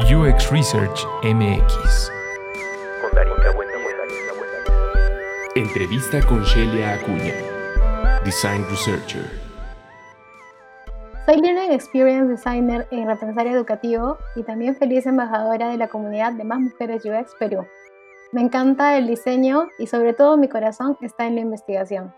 [0.00, 2.10] UX Research MX.
[5.54, 7.32] Entrevista con Shelia Acuña,
[8.24, 9.22] Design Researcher.
[11.26, 16.42] Soy Learning Experience Designer en Repensar Educativo y también feliz embajadora de la comunidad de
[16.42, 17.64] Más Mujeres UX Perú.
[18.32, 22.12] Me encanta el diseño y sobre todo mi corazón está en la investigación.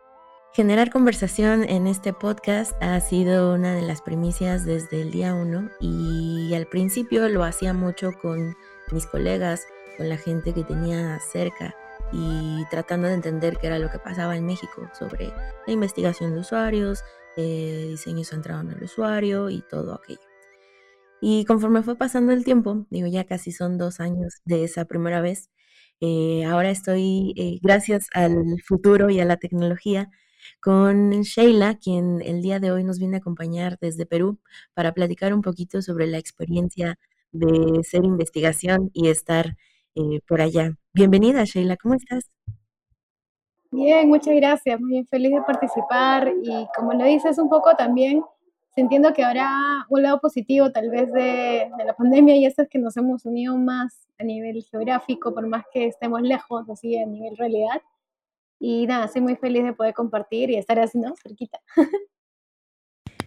[0.56, 5.68] Generar conversación en este podcast ha sido una de las primicias desde el día uno
[5.80, 8.56] y al principio lo hacía mucho con
[8.90, 9.66] mis colegas,
[9.98, 11.76] con la gente que tenía cerca
[12.10, 15.26] y tratando de entender qué era lo que pasaba en México sobre
[15.66, 17.04] la investigación de usuarios,
[17.36, 20.26] eh, diseño centrado en el usuario y todo aquello.
[21.20, 25.20] Y conforme fue pasando el tiempo, digo ya casi son dos años de esa primera
[25.20, 25.50] vez,
[26.00, 30.10] eh, ahora estoy, eh, gracias al futuro y a la tecnología,
[30.60, 34.38] con Sheila, quien el día de hoy nos viene a acompañar desde Perú
[34.74, 36.98] para platicar un poquito sobre la experiencia
[37.32, 39.56] de ser investigación y estar
[39.94, 40.72] eh, por allá.
[40.92, 42.30] Bienvenida, Sheila, ¿cómo estás?
[43.70, 48.22] Bien, muchas gracias, muy feliz de participar y como lo dices un poco también,
[48.76, 49.50] entiendo que ahora
[49.88, 53.24] un lado positivo tal vez de, de, la pandemia y eso es que nos hemos
[53.26, 57.82] unido más a nivel geográfico, por más que estemos lejos, así a nivel realidad,
[58.58, 61.14] y nada, soy muy feliz de poder compartir y estar así, ¿no?
[61.22, 61.60] Cerquita.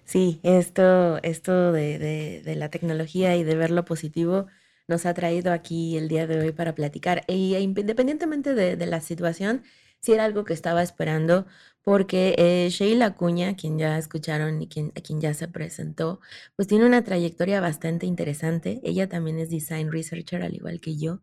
[0.10, 2.00] Sí, esto, esto de,
[2.44, 4.48] de, la tecnología y de ver lo positivo
[4.88, 7.24] nos ha traído aquí el día de hoy para platicar.
[7.28, 9.62] E independientemente de, de la situación,
[10.00, 11.46] si era algo que estaba esperando,
[11.90, 16.20] porque eh, Sheila Cuña, quien ya escucharon y quien, a quien ya se presentó,
[16.56, 18.80] pues tiene una trayectoria bastante interesante.
[18.84, 21.22] Ella también es design researcher, al igual que yo,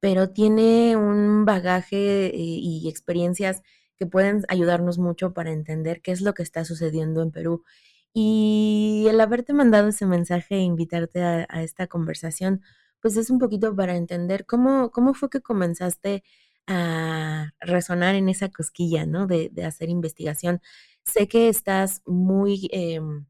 [0.00, 3.62] pero tiene un bagaje eh, y experiencias
[3.96, 7.64] que pueden ayudarnos mucho para entender qué es lo que está sucediendo en Perú.
[8.12, 12.60] Y el haberte mandado ese mensaje e invitarte a, a esta conversación,
[13.00, 16.22] pues es un poquito para entender cómo, cómo fue que comenzaste
[16.66, 19.26] a resonar en esa cosquilla, ¿no?
[19.26, 20.60] De, hacer investigación.
[21.04, 23.26] Sé que estás muy em,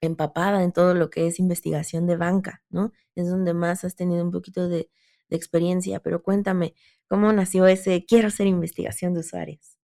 [0.00, 2.92] empapada en todo lo que es investigación de banca, ¿no?
[3.14, 4.90] Es donde más has tenido un poquito de,
[5.30, 6.74] experiencia, pero cuéntame,
[7.08, 9.78] ¿cómo nació ese quiero hacer investigación de usuarios?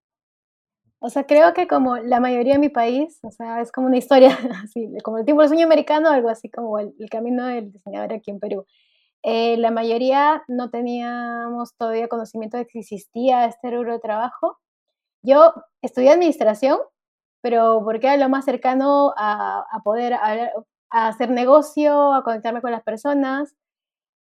[0.99, 3.97] O sea, creo que como la mayoría de mi país, o sea, es como una
[3.97, 4.29] historia
[4.63, 8.31] así, como el tipo del sueño americano, algo así como el camino del diseñador aquí
[8.31, 8.67] en Perú.
[9.23, 14.59] Eh, la mayoría no teníamos todavía conocimiento de que existía este rubro de trabajo.
[15.23, 16.79] Yo estudié administración,
[17.43, 20.17] pero porque era lo más cercano a, poder
[20.91, 23.55] hacer negocio, a conectarme con las personas.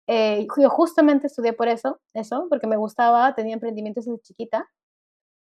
[0.08, 4.70] Eh, yo justamente estudié por eso, eso, porque me gustaba, tenía emprendimientos desde chiquita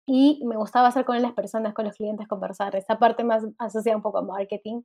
[0.07, 2.77] y me gustaba hacer con las personas, con los clientes, conversar.
[2.77, 4.83] Esta parte más asociada un poco a marketing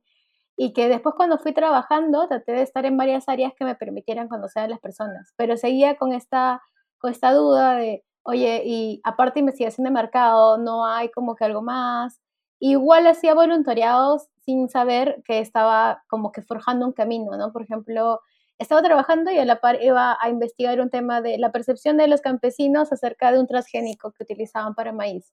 [0.60, 4.26] y que después cuando fui trabajando traté de estar en varias áreas que me permitieran
[4.26, 6.60] conocer a las personas, pero seguía con esta,
[6.98, 11.44] con esta duda de, oye, y aparte de investigación de mercado, no hay como que
[11.44, 12.20] algo más.
[12.58, 17.52] Igual hacía voluntariados sin saber que estaba como que forjando un camino, ¿no?
[17.52, 18.20] Por ejemplo,
[18.58, 22.08] estaba trabajando y a la par iba a investigar un tema de la percepción de
[22.08, 25.32] los campesinos acerca de un transgénico que utilizaban para maíz.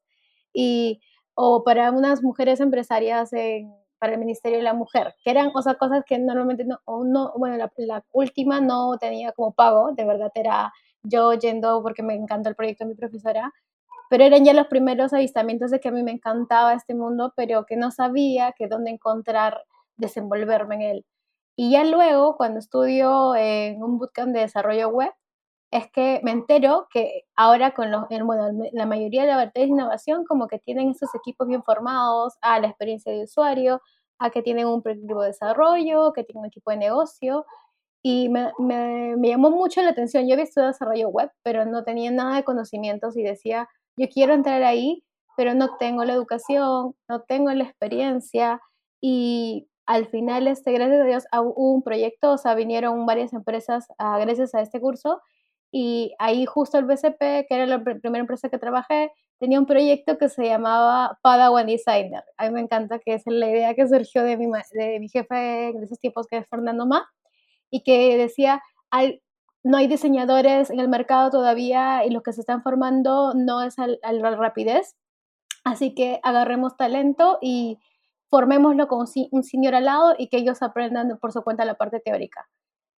[0.53, 1.01] Y,
[1.33, 5.51] o para unas mujeres empresarias en para el Ministerio de la Mujer, que eran o
[5.53, 10.73] cosas que normalmente no, no bueno, la, última no tenía como pago, de verdad era
[11.03, 13.53] yo yendo porque me encantó el proyecto de mi profesora,
[14.09, 17.65] pero eran ya los primeros avistamientos de que a mí me encantaba este mundo, pero
[17.65, 19.63] que no sabía que dónde encontrar,
[19.97, 21.05] desenvolverme en él.
[21.55, 25.13] Y ya luego, cuando estudio en un bootcamp de desarrollo web,
[25.75, 30.23] es que me entero que ahora con los, bueno, la mayoría de la de innovación
[30.23, 33.81] como que tienen esos equipos bien formados a la experiencia de usuario,
[34.17, 37.45] a que tienen un equipo de desarrollo, que tienen un equipo de negocio.
[38.01, 40.27] Y me, me, me, llamó mucho la atención.
[40.27, 44.33] Yo había estudiado desarrollo web, pero no tenía nada de conocimientos y decía, yo quiero
[44.33, 45.03] entrar ahí,
[45.35, 48.61] pero no tengo la educación, no tengo la experiencia.
[49.01, 53.87] Y al final, este, gracias a Dios, hubo un proyecto, o sea, vinieron varias empresas
[53.97, 55.19] a, gracias a este curso
[55.77, 60.17] y ahí justo el BCP, que era la primera empresa que trabajé, tenía un proyecto
[60.17, 62.23] que se llamaba Padawan Designer.
[62.37, 65.35] A mí me encanta que es la idea que surgió de mi, de mi jefe
[65.35, 67.05] de esos tiempos, que es Fernando Ma,
[67.69, 68.63] y que decía,
[69.63, 73.77] no hay diseñadores en el mercado todavía y los que se están formando no es
[73.77, 74.95] a la rapidez.
[75.65, 77.79] Así que agarremos talento y
[78.29, 81.99] formémoslo con un senior al lado y que ellos aprendan por su cuenta la parte
[81.99, 82.47] teórica.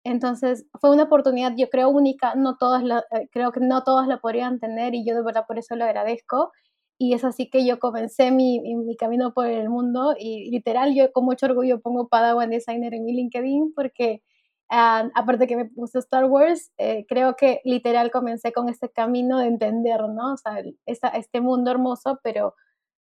[0.04, 4.20] Entonces fue una oportunidad, yo creo, única, no todas eh, creo que no todas la
[4.20, 6.52] podrían tener y yo de verdad por eso lo agradezco.
[7.00, 11.12] Y es así que yo comencé mi, mi camino por el mundo y literal yo
[11.12, 14.24] con mucho orgullo pongo Padawan Designer en mi LinkedIn porque
[14.70, 19.48] aparte que me puso Star Wars, eh, creo que literal comencé con este camino de
[19.48, 20.34] entender, ¿no?
[20.34, 22.56] O sea, este mundo hermoso, pero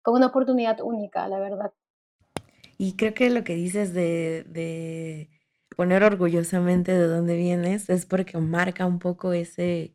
[0.02, 1.72] con una oportunidad única, la verdad.
[2.76, 5.28] Y creo que lo que dices de, de
[5.74, 9.94] poner orgullosamente de dónde vienes es porque marca un poco ese,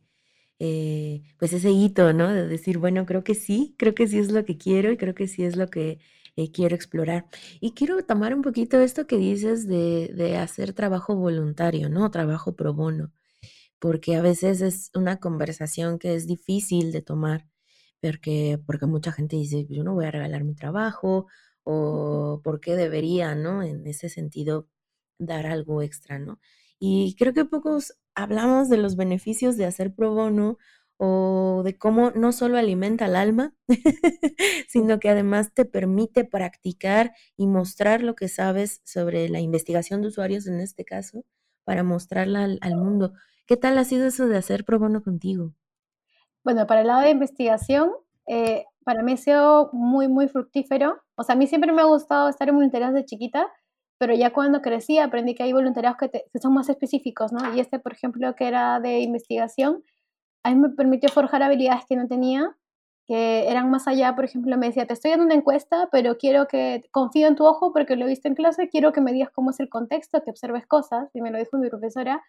[0.58, 2.32] eh, pues ese hito, ¿no?
[2.32, 5.14] De decir, bueno, creo que sí, creo que sí es lo que quiero y creo
[5.14, 6.00] que sí es lo que
[6.36, 7.26] eh, quiero explorar.
[7.60, 12.10] Y quiero tomar un poquito esto que dices de, de hacer trabajo voluntario, ¿no?
[12.10, 13.12] Trabajo pro bono,
[13.78, 17.46] porque a veces es una conversación que es difícil de tomar,
[18.00, 21.26] porque, porque mucha gente dice, yo no voy a regalar mi trabajo,
[21.64, 23.62] o por qué debería, ¿no?
[23.62, 24.68] En ese sentido,
[25.20, 26.40] dar algo extra, ¿no?
[26.78, 30.58] Y creo que pocos hablamos de los beneficios de hacer pro bono
[30.96, 33.54] o de cómo no solo alimenta el alma,
[34.68, 40.08] sino que además te permite practicar y mostrar lo que sabes sobre la investigación de
[40.08, 41.24] usuarios en este caso,
[41.64, 43.12] para mostrarla al, mundo.
[43.46, 45.54] ¿Qué tal ha sido eso de hacer pro bono contigo?
[46.44, 47.92] Bueno, para el lado de investigación,
[48.26, 51.00] eh, para mí ha sido muy, muy fructífero.
[51.14, 53.46] O sea, a mí siempre me ha gustado estar en voluntariados de chiquita,
[54.00, 57.54] pero ya cuando crecí aprendí que hay voluntariados que, que, son más específicos, ¿no?
[57.54, 59.84] Y este, por ejemplo, que era de investigación,
[60.42, 62.56] a mí me permitió forjar habilidades que no tenía,
[63.06, 66.48] que eran más allá, por ejemplo, me decía, te estoy dando una encuesta, pero quiero
[66.48, 69.28] que confío en tu ojo porque lo he visto en clase, quiero que me digas
[69.34, 72.22] cómo es el contexto, que observes cosas, y me lo dijo mi profesora.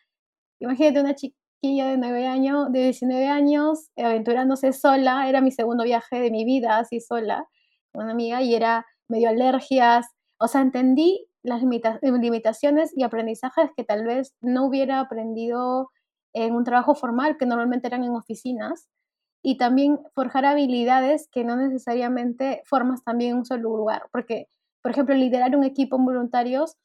[0.59, 6.19] Imagínate una chiquilla de 9 años, de 19 años, aventurándose sola, era mi segundo viaje
[6.19, 7.47] de mi vida, así sola,
[7.93, 10.07] con una amiga, y era medio alergias,
[10.37, 15.89] o sea, entendí las limitaciones y aprendizajes que tal vez no hubiera aprendido
[16.33, 18.87] en un trabajo formal, que normalmente eran en oficinas,
[19.43, 24.47] y también forjar habilidades que no necesariamente formas también en un solo lugar, porque,
[24.83, 26.77] por ejemplo, liderar un equipo en voluntarios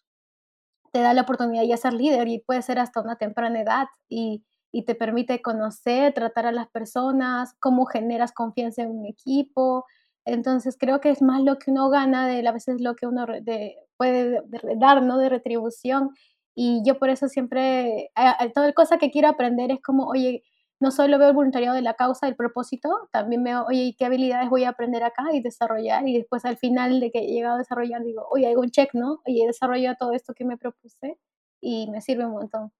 [0.92, 4.44] te da la oportunidad de ser líder y puede ser hasta una temprana edad y,
[4.72, 9.84] y te permite conocer, tratar a las personas, cómo generas confianza en un equipo.
[10.26, 13.26] Entonces creo que es más lo que uno gana de a veces lo que uno
[13.26, 14.42] de, puede
[14.76, 15.18] dar, ¿no?
[15.18, 16.10] De retribución.
[16.54, 20.42] Y yo por eso siempre, a, toda cosa que quiero aprender es como, oye,
[20.80, 24.50] no solo veo el voluntariado de la causa, el propósito, también veo, oye, ¿qué habilidades
[24.50, 26.06] voy a aprender acá y desarrollar?
[26.08, 28.94] Y después al final de que he llegado a desarrollar, digo, oye, hago un check,
[28.94, 29.22] ¿no?
[29.26, 31.18] Oye, he desarrollado todo esto que me propuse
[31.60, 32.72] y me sirve un montón.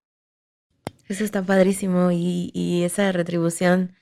[1.08, 3.94] Eso está padrísimo y esa retribución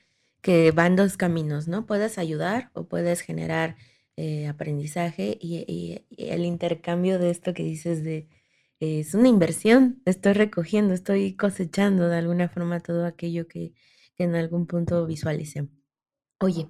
[0.45, 1.87] que va en dos caminos, ¿no?
[1.87, 3.77] Puedes ayudar o puedes generar
[4.15, 8.29] eh, aprendizaje y, el intercambio de esto que dices de
[8.79, 13.73] es una inversión, estoy recogiendo, estoy cosechando de alguna forma todo aquello que,
[14.19, 15.67] en algún punto visualicé.
[16.39, 16.69] Oye,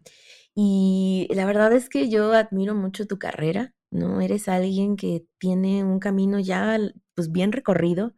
[0.56, 4.22] y la verdad es que yo admiro mucho tu carrera, ¿no?
[4.22, 6.80] Eres alguien que tiene un camino ya
[7.14, 8.16] pues bien recorrido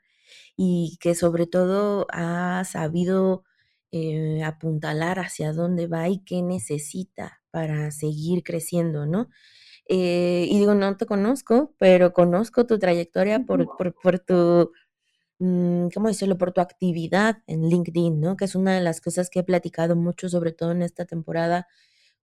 [0.55, 3.43] y que sobre todo ha sabido
[3.91, 9.29] eh, apuntalar hacia dónde va y qué necesita para seguir creciendo, ¿no?
[9.89, 13.67] Eh, y digo, no te conozco, pero conozco tu trayectoria por,
[14.01, 14.71] por, tu,
[15.39, 16.37] mm, ¿cómo decirlo?
[16.37, 18.37] Por tu actividad en LinkedIn, ¿no?
[18.37, 21.67] Que es una de las cosas que he platicado mucho, sobre todo en esta temporada,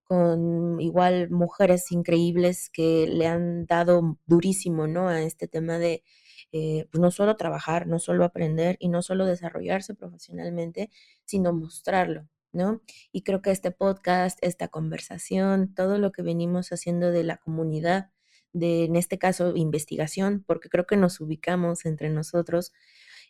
[0.03, 5.09] con igual mujeres increíbles que le han dado durísimo, ¿no?
[5.09, 6.03] A este tema de
[6.51, 10.89] eh, pues no solo trabajar, no solo aprender y no solo desarrollarse profesionalmente,
[11.25, 12.81] sino mostrarlo, ¿no?
[13.11, 18.11] Y creo que este podcast, esta conversación, todo lo que venimos haciendo de la comunidad,
[18.53, 22.73] de en este caso investigación, porque creo que nos ubicamos entre nosotros.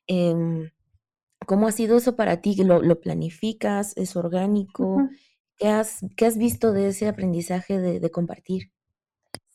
[0.08, 0.72] Em,
[1.48, 2.56] ¿Cómo ha sido eso para ti?
[2.64, 3.94] ¿Lo, lo planificas?
[3.98, 5.10] ¿Es orgánico?
[5.58, 8.72] ¿Qué, has, ¿Qué has visto de ese aprendizaje de, de compartir?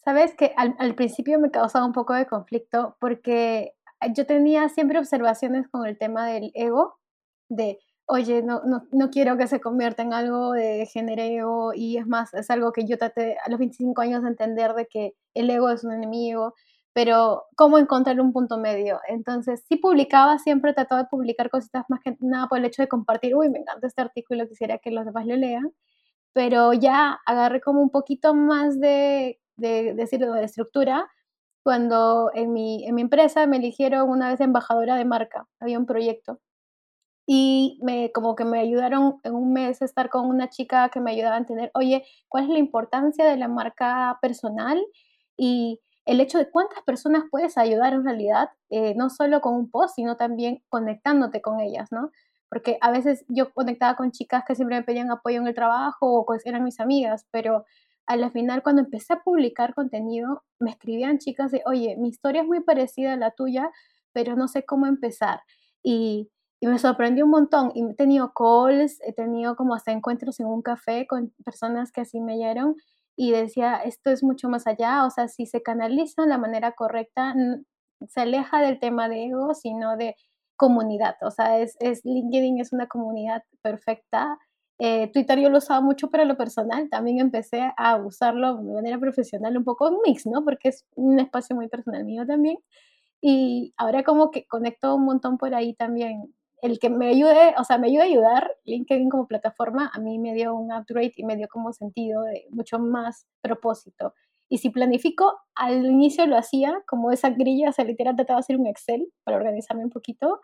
[0.04, 3.74] Sabes que al, al, principio me causaba un poco de conflicto porque
[4.14, 6.98] yo tenía siempre observaciones con el tema del ego,
[7.48, 11.98] de, oye, no, no, no quiero que se convierta en algo de género ego y
[11.98, 15.14] es más, es algo que yo traté a los 25 años de entender de que
[15.34, 16.54] el ego es un enemigo,
[16.92, 19.00] pero cómo encontrar un punto medio.
[19.08, 22.88] Entonces, sí publicaba, siempre trataba de publicar cositas más que nada por el hecho de
[22.88, 25.72] compartir, uy, me encanta este artículo, quisiera que los demás lo lean,
[26.32, 31.08] pero ya agarré como un poquito más de de, decirlo, de estructura,
[31.62, 35.86] cuando en mi, en mi empresa me eligieron una vez embajadora de marca, había un
[35.86, 36.40] proyecto.
[37.26, 41.00] Y me, como que me ayudaron en un mes a estar con una chica que
[41.00, 44.82] me ayudaba a entender, oye, ¿cuál es la importancia de la marca personal?
[45.36, 49.70] Y el hecho de cuántas personas puedes ayudar en realidad, eh, no solo con un
[49.70, 52.10] post, sino también conectándote con ellas, ¿no?
[52.48, 56.12] Porque a veces yo conectaba con chicas que siempre me pedían apoyo en el trabajo
[56.12, 57.64] o pues eran mis amigas, pero
[58.10, 62.42] a la final cuando empecé a publicar contenido, me escribían chicas de, oye, mi historia
[62.42, 63.70] es muy parecida a la tuya,
[64.12, 65.40] pero no sé cómo empezar.
[65.82, 67.72] y, y me sorprendió un montón.
[67.74, 72.02] Y he tenido calls, he tenido como hasta encuentros en un café con personas que
[72.02, 72.76] así me oyeron
[73.16, 76.72] y decía, esto es mucho más allá, o sea, si se canaliza de la manera
[76.72, 77.34] correcta,
[78.08, 80.16] se aleja del tema de ego, sino de
[80.56, 84.38] comunidad, o sea, es, es LinkedIn es una comunidad perfecta.
[84.80, 88.98] Eh, Twitter yo lo usaba mucho para lo personal, también empecé a usarlo de manera
[88.98, 90.42] profesional, un poco mix, ¿no?
[90.44, 92.58] Porque es un espacio muy personal mío también.
[93.20, 97.64] Y ahora como que conecto un montón por ahí también el que me ayude, o
[97.64, 101.24] sea, me ayuda a ayudar, LinkedIn como plataforma, a mí me dio un upgrade y
[101.24, 104.14] me dio como sentido de mucho más propósito.
[104.48, 108.40] Y si planifico, al inicio lo hacía como esa grilla, o sea, literal trataba de
[108.40, 110.40] hacer un Excel para organizarme un poquito.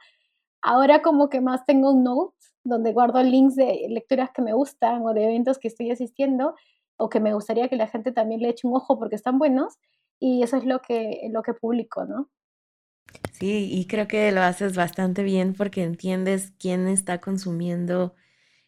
[0.68, 5.02] Ahora como que más tengo un note donde guardo links de lecturas que me gustan
[5.06, 6.56] o de eventos que estoy asistiendo
[6.96, 9.74] o que me gustaría que la gente también le eche un ojo porque están buenos
[10.18, 12.30] y eso es lo que, lo que publico, ¿no?
[13.30, 18.16] Sí, y creo que lo haces bastante bien porque entiendes quién está consumiendo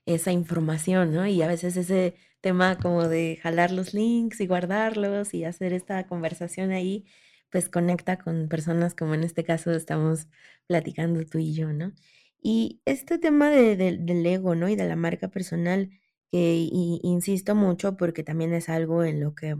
[0.07, 1.27] esa información, ¿no?
[1.27, 6.07] Y a veces ese tema como de jalar los links y guardarlos y hacer esta
[6.07, 7.07] conversación ahí,
[7.51, 10.27] pues conecta con personas como en este caso estamos
[10.67, 11.93] platicando tú y yo, ¿no?
[12.41, 14.69] Y este tema de, del ego, ¿no?
[14.69, 15.91] Y de la marca personal,
[16.31, 16.69] que
[17.03, 19.57] insisto mucho porque también es algo en lo que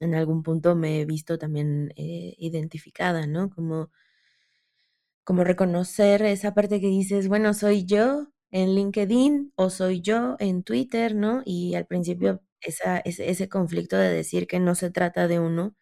[0.00, 3.50] en algún punto me he visto también eh, identificada, ¿no?
[3.50, 3.90] Como
[5.24, 10.62] como reconocer esa parte que dices, bueno, soy yo en LinkedIn o soy yo en
[10.64, 11.42] Twitter, ¿no?
[11.44, 15.74] Y al principio esa, ese, ese conflicto de decir que no se trata de uno,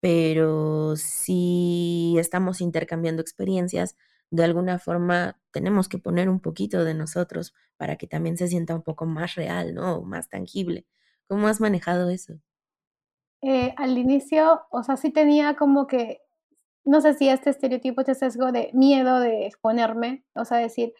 [0.00, 3.96] pero si estamos intercambiando experiencias,
[4.30, 8.74] de alguna forma tenemos que poner un poquito de nosotros para que también se sienta
[8.74, 10.02] un poco más real, ¿no?
[10.02, 10.86] Más tangible.
[11.28, 12.40] ¿Cómo has manejado eso?
[13.42, 16.20] Eh, al inicio, o sea, sí tenía como que
[16.86, 20.94] no sé si este estereotipo, este sesgo de miedo de exponerme, o sea, decir,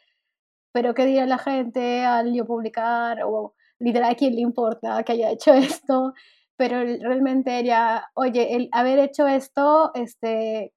[0.72, 3.22] pero ¿qué dirá la gente al yo publicar?
[3.24, 6.12] O literal, ¿a quién le importa que haya hecho esto?
[6.56, 10.72] Pero realmente era, oye, el haber hecho esto este,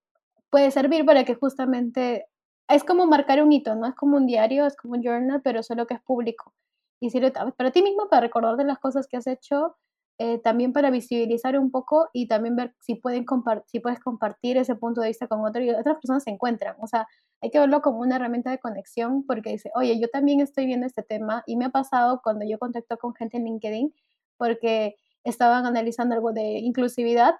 [0.50, 2.28] puede servir para que justamente,
[2.68, 3.88] es como marcar un hito, ¿no?
[3.88, 6.54] Es como un diario, es como un journal, pero solo que es público.
[7.00, 9.78] Y sirve para ti mismo, para recordar de las cosas que has hecho
[10.22, 13.26] eh, también para visibilizar un poco y también ver si, pueden
[13.68, 16.76] si puedes compartir ese punto de vista con otro y otras personas se encuentran.
[16.82, 17.08] O sea,
[17.42, 20.86] hay que verlo como una herramienta de conexión porque dice, oye, yo también estoy viendo
[20.86, 23.94] este tema y me ha pasado cuando yo contacto con gente en LinkedIn
[24.36, 27.36] porque estaban analizando algo de inclusividad,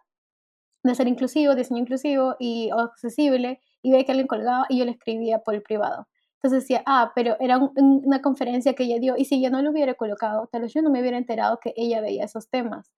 [0.84, 4.92] de ser inclusivo, diseño inclusivo y accesible y ve que alguien colgaba y yo le
[4.92, 6.08] escribía por el privado.
[6.42, 9.72] Entonces decía, ah, pero era una conferencia que ella dio y si yo no lo
[9.72, 12.92] hubiera colocado, tal vez yo no me hubiera enterado que ella veía esos temas,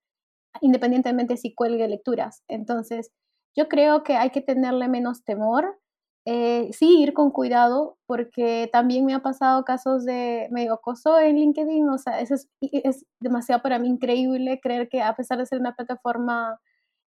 [0.62, 2.44] independientemente si cuelgue lecturas.
[2.48, 3.12] Entonces,
[3.56, 5.80] yo creo que hay que tenerle menos temor,
[6.26, 11.38] eh, sí ir con cuidado, porque también me ha pasado casos de medio acoso en
[11.38, 15.48] LinkedIn, o sea, eso es, es demasiado para mí increíble creer que a pesar de
[15.48, 16.60] ser una plataforma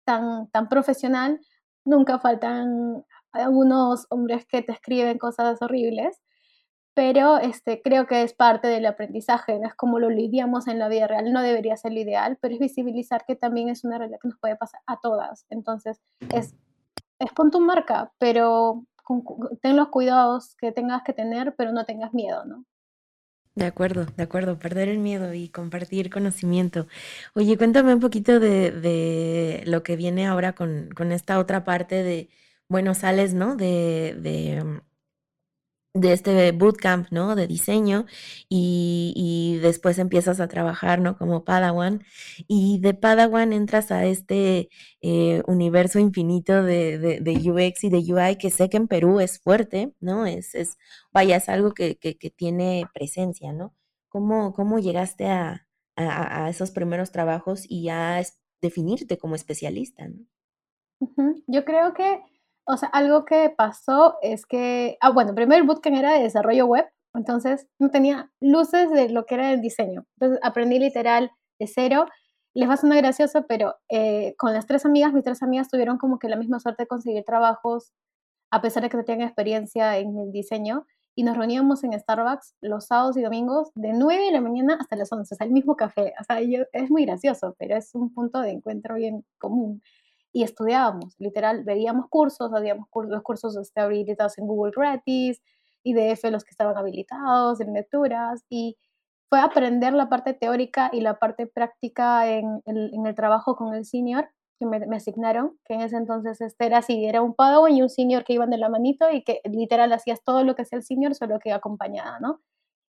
[0.05, 1.39] tan, tan profesional,
[1.85, 6.21] nunca faltan algunos hombres que te escriben cosas horribles,
[6.93, 10.89] pero este, creo que es parte del aprendizaje, no es como lo lidiamos en la
[10.89, 14.19] vida real, no debería ser lo ideal, pero es visibilizar que también es una realidad
[14.21, 15.45] que nos puede pasar a todas.
[15.49, 16.01] Entonces,
[16.33, 16.55] es,
[17.19, 18.83] es pon tu marca, pero
[19.61, 22.65] ten los cuidados que tengas que tener, pero no tengas miedo, ¿no?
[23.55, 26.85] De acuerdo, de acuerdo, perder el miedo y compartir conocimiento.
[27.33, 32.03] Oye, cuéntame un poquito de, de lo que viene ahora con, con esta otra parte
[32.03, 32.29] de
[32.69, 33.55] bueno, sales, ¿no?
[33.55, 34.81] De,
[36.01, 37.35] de este bootcamp, ¿no?
[37.35, 38.05] De diseño
[38.49, 41.17] y, y, después empiezas a trabajar, ¿no?
[41.17, 42.03] Como Padawan
[42.47, 44.69] y de Padawan entras a este
[45.01, 49.39] eh, universo infinito de, de, UX y de UI que sé que en Perú es
[49.39, 50.25] fuerte, ¿no?
[50.25, 50.77] Es, es
[51.11, 53.73] vaya, es algo que, que, que tiene presencia, ¿no?
[54.09, 58.21] ¿Cómo, cómo llegaste a, a, a, esos primeros trabajos y a
[58.61, 60.25] definirte como especialista, ¿no?
[61.47, 62.21] Yo creo que
[62.67, 66.65] o sea, algo que pasó es que, ah, bueno, primero el bootcamp era de desarrollo
[66.65, 70.05] web, entonces no tenía luces de lo que era el diseño.
[70.17, 72.05] Entonces aprendí literal de cero.
[72.53, 75.97] Les va a sonar gracioso, pero eh, con las tres amigas, mis tres amigas tuvieron
[75.97, 77.93] como que la misma suerte de conseguir trabajos,
[78.51, 82.53] a pesar de que no tenían experiencia en el diseño, y nos reuníamos en Starbucks
[82.61, 85.53] los sábados y domingos de 9 de la mañana hasta las 11, o sea, el
[85.53, 86.13] mismo café.
[86.19, 89.81] O sea, es muy gracioso, pero es un punto de encuentro bien común
[90.37, 95.41] y estudiábamos, literal, veíamos cursos, habíamos los cursos este, habilitados en Google gratis,
[95.81, 98.77] IDF los que estaban habilitados en lecturas y
[99.29, 103.73] fue aprender la parte teórica y la parte práctica en el, en el trabajo con
[103.73, 104.29] el senior
[104.59, 107.81] que me, me, asignaron, que en ese entonces este era así, era un padawan y
[107.81, 110.77] un senior que iban de la manito y que literal hacías todo lo que hacía
[110.77, 112.41] el senior, solo que acompañada, ¿no?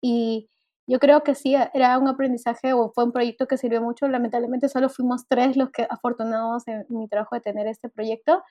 [0.02, 0.50] Y
[0.87, 4.08] yo creo que sí, era un aprendizaje o fue un proyecto que sirvió mucho.
[4.08, 8.42] Lamentablemente solo fuimos tres los que afortunados en mi trabajo de tener este proyecto,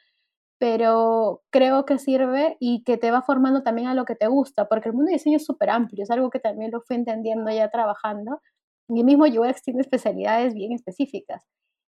[0.59, 4.67] pero creo que sirve y que te va formando también a lo que te gusta,
[4.67, 7.51] porque el mundo de diseño es súper amplio, es algo que también lo fui entendiendo
[7.51, 8.41] ya trabajando.
[8.89, 11.45] Y mismo UX tiene especialidades bien específicas.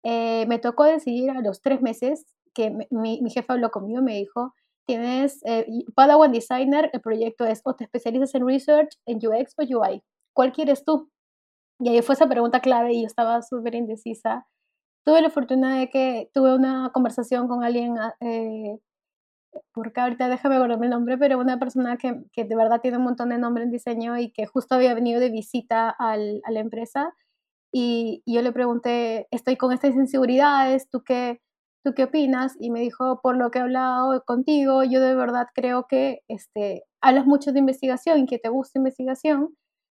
[0.05, 2.25] Eh, me tocó decidir a los tres meses
[2.55, 4.55] que mi, mi jefe habló conmigo y me dijo,
[4.87, 9.63] tienes eh, Padawan Designer, el proyecto es o te especializas en Research, en UX o
[9.63, 10.03] UI.
[10.35, 11.11] ¿Cuál quieres tú?
[11.81, 14.47] Y ahí fue esa pregunta clave y yo estaba súper indecisa
[15.05, 18.79] tuve la fortuna de que tuve una conversación con alguien, ah, eh,
[19.73, 23.05] porque ahorita déjame acordarme el nombre, pero una persona que, que, de verdad tiene un
[23.05, 26.61] montón de nombre en diseño y que justo había venido de visita al, a la
[26.61, 27.15] empresa.
[27.73, 31.41] Y, yo le pregunté, estoy con estas inseguridades, ¿tú qué,
[31.85, 32.57] ¿tú qué opinas?
[32.61, 36.85] Y me dijo, por lo que he hablado contigo, yo de verdad creo que este,
[37.03, 39.55] hablas mucho de investigación y que te gusta investigación,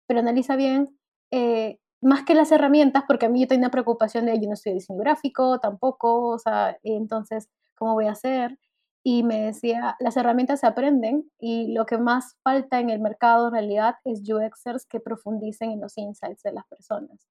[0.10, 0.98] pero analiza bien
[1.30, 4.56] eh, más que las herramientas, porque a mí yo tenía una preocupación de, yo no
[4.56, 8.58] estoy diseño gráfico tampoco, o sea, entonces, ¿cómo voy a hacer?
[9.04, 13.50] Y me decía, las herramientas se aprenden y lo que más falta en el mercado
[13.50, 17.28] en realidad es UXers que profundicen en los insights de las personas.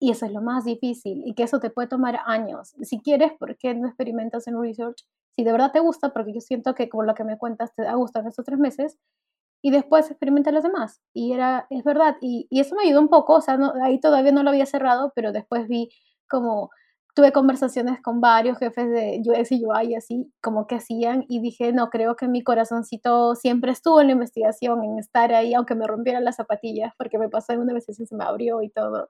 [0.00, 2.74] Y eso es lo más difícil y que eso te puede tomar años.
[2.82, 5.06] Si quieres, ¿por qué no experimentas en research?
[5.36, 7.86] Si de verdad te gusta, porque yo siento que como lo que me cuentas te
[7.86, 8.98] ha gustado en estos tres meses,
[9.66, 11.00] y después experimenta los demás.
[11.12, 13.98] Y era, es verdad, y, y eso me ayudó un poco, o sea, no, ahí
[13.98, 15.88] todavía no lo había cerrado, pero después vi
[16.30, 16.70] como,
[17.16, 21.72] tuve conversaciones con varios jefes de UX y UI así, como que hacían, y dije,
[21.72, 25.88] no, creo que mi corazoncito siempre estuvo en la investigación, en estar ahí, aunque me
[25.88, 29.08] rompieran las zapatillas, porque me pasó en una y se me abrió y todo.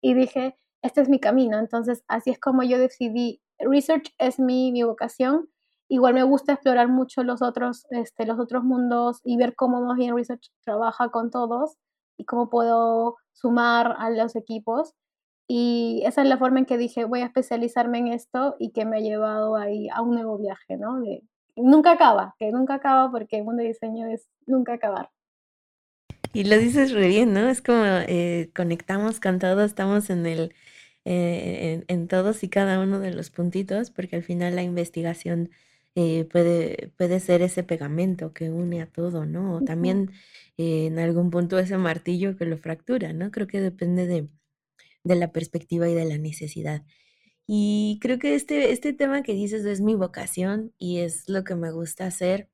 [0.00, 4.70] Y dije, este es mi camino, entonces así es como yo decidí, research es mi,
[4.70, 5.48] mi vocación,
[5.88, 9.96] Igual me gusta explorar mucho los otros, este, los otros mundos y ver cómo más
[9.96, 11.76] bien Research trabaja con todos
[12.16, 14.94] y cómo puedo sumar a los equipos.
[15.48, 18.84] Y esa es la forma en que dije, voy a especializarme en esto y que
[18.84, 21.00] me ha llevado ahí a un nuevo viaje, ¿no?
[21.00, 21.22] De,
[21.54, 25.10] nunca acaba, que nunca acaba porque el mundo de diseño es nunca acabar.
[26.32, 27.48] Y lo dices re bien, ¿no?
[27.48, 30.54] Es como eh, conectamos con todo, estamos en el,
[31.04, 35.50] eh, en, todos y cada uno de los puntitos, porque al final la investigación
[35.96, 39.56] eh, puede, puede ser ese pegamento que une a todo, ¿no?
[39.56, 40.12] O también
[40.58, 43.30] eh, en algún punto ese martillo que lo fractura, ¿no?
[43.30, 44.28] Creo que depende de,
[45.04, 46.84] de la perspectiva y de la necesidad.
[47.46, 51.56] Y creo que este, este tema que dices es mi vocación y es lo que
[51.56, 52.50] me gusta hacer.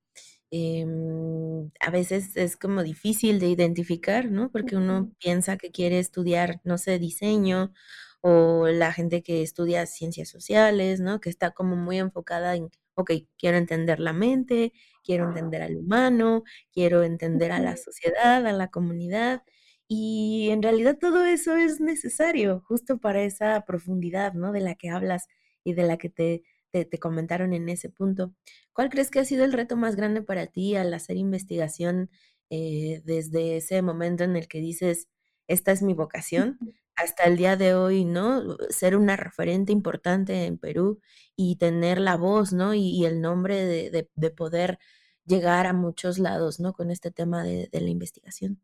[0.52, 4.50] Em, a veces es como difícil de identificar, ¿no?
[4.52, 7.72] Porque uno piensa que quiere estudiar, no sé, diseño
[8.20, 11.20] o la gente que estudia ciencias sociales, ¿no?
[11.20, 14.72] Que está como muy enfocada en ok, quiero entender la mente,
[15.04, 19.42] quiero entender al humano, quiero entender a la sociedad, a la comunidad.
[19.88, 24.52] Y en realidad todo eso es necesario justo para esa profundidad, ¿no?
[24.52, 25.26] De la que hablas
[25.64, 28.34] y de la que te, te, comentaron en ese punto.
[28.72, 32.10] ¿Cuál crees que ha sido el reto más grande para ti al hacer investigación
[32.50, 35.08] eh, desde ese momento en el que dices,
[35.46, 36.58] esta es mi vocación?
[36.96, 38.56] Hasta el día de hoy, ¿no?
[38.70, 41.00] Ser una referente importante en Perú
[41.36, 42.74] y tener la voz, ¿no?
[42.74, 44.78] Y, el nombre de, poder
[45.24, 46.72] llegar a muchos lados, ¿no?
[46.72, 48.60] Con este tema de, la investigación.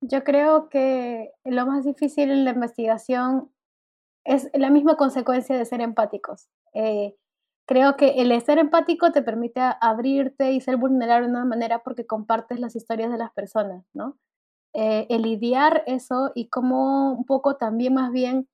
[0.00, 3.50] Yo creo que lo más difícil en la investigación
[4.24, 6.48] es la misma consecuencia de ser empáticos.
[6.74, 7.16] Eh,
[7.66, 12.06] creo que el ser empático te permite abrirte y ser vulnerable de una manera porque
[12.06, 14.18] compartes las historias de las personas, ¿no?
[14.78, 18.46] Eh, el lidiar eso y cómo un poco también más bien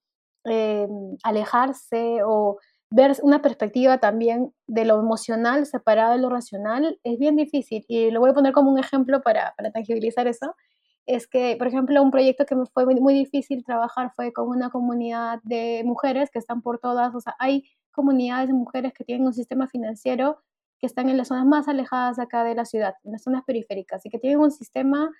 [0.45, 0.87] eh,
[1.25, 2.59] alejarse o
[2.91, 7.85] ver una perspectiva también de lo emocional separado de lo racional es bien difícil.
[7.89, 10.55] Y lo voy a poner como un ejemplo para, para tangibilizar eso.
[11.07, 14.47] Es que, por ejemplo, un proyecto que me fue muy, muy difícil trabajar fue con
[14.49, 19.03] una comunidad de mujeres que están por todas, o sea, hay comunidades de mujeres que
[19.03, 20.39] tienen un sistema financiero
[20.79, 24.07] que están en las zonas más alejadas acá de la ciudad, en las zonas periféricas,
[24.07, 25.11] y que tienen un sistema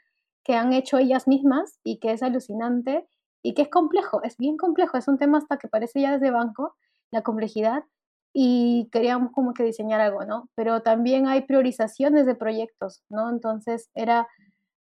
[0.45, 3.07] que han hecho ellas mismas y que es alucinante
[3.43, 6.31] y que es complejo, es bien complejo, es un tema hasta que parece ya desde
[6.31, 6.77] banco,
[7.11, 7.85] la complejidad,
[8.33, 10.49] y queríamos como que diseñar algo, ¿no?
[10.55, 13.29] Pero también hay priorizaciones de proyectos, ¿no?
[13.29, 14.27] Entonces era,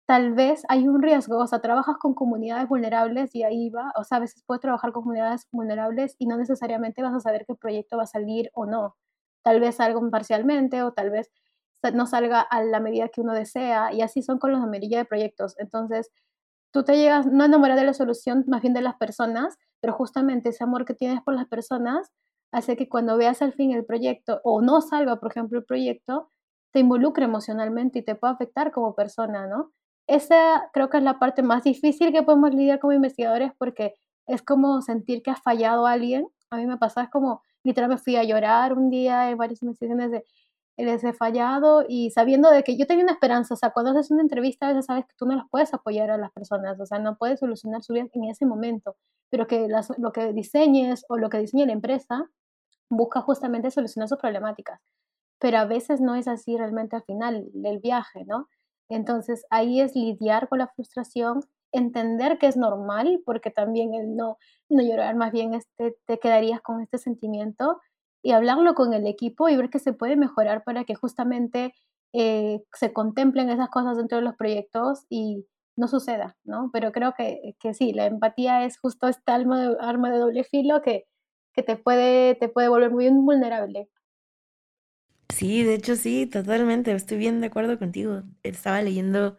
[0.07, 4.05] tal vez hay un riesgo, o sea, trabajas con comunidades vulnerables y ahí va, o
[4.05, 7.55] sea, a veces puedes trabajar con comunidades vulnerables y no necesariamente vas a saber qué
[7.55, 8.97] proyecto va a salir o no.
[9.43, 11.31] Tal vez algo parcialmente o tal vez
[11.93, 15.05] no salga a la medida que uno desea y así son con los amarillos de
[15.05, 15.55] proyectos.
[15.59, 16.11] Entonces,
[16.73, 19.95] tú te llegas no a enamorar de la solución, más bien de las personas, pero
[19.95, 22.11] justamente ese amor que tienes por las personas
[22.53, 26.31] hace que cuando veas al fin el proyecto o no salga, por ejemplo, el proyecto,
[26.73, 29.73] te involucre emocionalmente y te puede afectar como persona, ¿no?
[30.09, 33.95] Esa creo que es la parte más difícil que podemos lidiar como investigadores porque
[34.27, 36.29] es como sentir que ha fallado alguien.
[36.51, 40.11] A mí me pasó, es como, literalmente fui a llorar un día en varias investigaciones
[40.11, 40.25] de
[40.77, 44.11] les he fallado y sabiendo de que yo tenía una esperanza, o sea, cuando haces
[44.11, 46.87] una entrevista a veces sabes que tú no las puedes apoyar a las personas, o
[46.87, 48.97] sea, no puedes solucionar su vida en ese momento,
[49.31, 52.29] pero que lo que diseñes o lo que diseñe la empresa
[52.91, 54.81] busca justamente solucionar sus problemáticas,
[55.39, 58.49] pero a veces no es así realmente al final del viaje, ¿no?
[58.89, 61.41] Entonces ahí es lidiar con la frustración,
[61.73, 66.61] entender que es normal, porque también el no, no llorar, más bien este, te quedarías
[66.61, 67.81] con este sentimiento
[68.25, 71.75] y hablarlo con el equipo y ver qué se puede mejorar para que justamente
[72.15, 76.71] eh, se contemplen esas cosas dentro de los proyectos y no suceda, ¿no?
[76.73, 80.43] Pero creo que, que sí, la empatía es justo esta arma de, arma de doble
[80.45, 81.05] filo que,
[81.53, 83.91] que te, puede, te puede volver muy vulnerable.
[85.29, 88.23] Sí, de hecho sí, totalmente, estoy bien de acuerdo contigo.
[88.43, 89.37] Estaba leyendo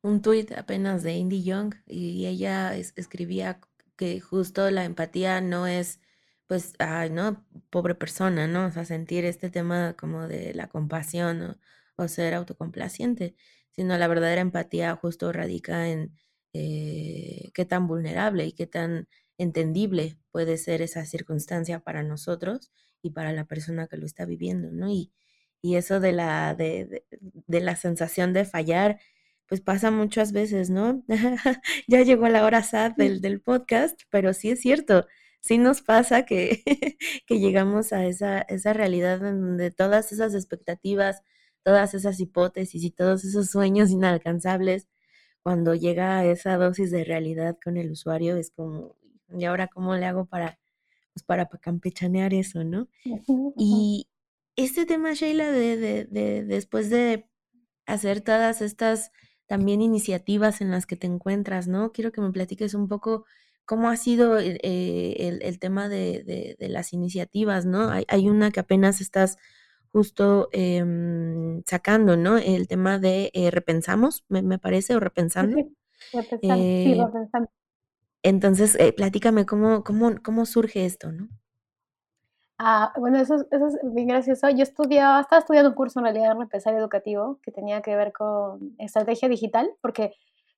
[0.00, 3.60] un tuit apenas de Indy Young y ella escribía
[3.96, 6.00] que justo la empatía no es
[6.46, 7.44] pues, ay, ¿no?
[7.70, 8.66] Pobre persona, ¿no?
[8.66, 11.58] O sea, sentir este tema como de la compasión
[11.96, 13.36] o, ser autocomplaciente,
[13.70, 16.12] sino la verdadera empatía justo radica en
[16.52, 23.10] eh, qué tan vulnerable y qué tan entendible puede ser esa circunstancia para nosotros y
[23.10, 24.90] para la persona que lo está viviendo, ¿no?
[24.90, 25.12] Y,
[25.62, 27.04] y eso de la, de,
[27.46, 29.00] de, la sensación de fallar,
[29.46, 31.04] pues pasa muchas veces, ¿no?
[31.88, 35.06] ya llegó la hora sad del, del podcast, pero sí es cierto,
[35.44, 36.64] sí nos pasa que,
[37.26, 41.22] que llegamos a esa, esa realidad en donde todas esas expectativas,
[41.62, 44.88] todas esas hipótesis y todos esos sueños inalcanzables,
[45.42, 48.96] cuando llega esa dosis de realidad con el usuario, es como,
[49.36, 50.58] ¿y ahora cómo le hago para,
[51.12, 52.88] pues para campechanear eso, no?
[53.58, 54.08] Y
[54.56, 57.28] este tema, Sheila, de, de, de, después de
[57.84, 59.12] hacer todas estas
[59.46, 61.92] también iniciativas en las que te encuentras, ¿no?
[61.92, 63.26] Quiero que me platiques un poco
[63.64, 64.58] cómo ha sido eh,
[65.18, 67.90] el, el, tema de, de, las iniciativas, ¿no?
[67.90, 69.38] Hay, hay, una que apenas estás
[69.94, 70.82] justo eh,
[71.66, 72.36] sacando, ¿no?
[72.36, 75.56] El tema de eh, repensamos, me, me, parece, o repensando.
[75.56, 75.76] Sí,
[76.12, 77.50] repensando, sí, eh, repensando.
[78.24, 81.28] Entonces, eh, platícame cómo, cómo, cómo surge esto, ¿no?
[82.58, 84.48] Ah, bueno, eso, eso, es bien gracioso.
[84.50, 88.12] Yo estudiaba, estaba estudiando un curso en realidad de empresario educativo que tenía que ver
[88.12, 90.12] con estrategia digital, porque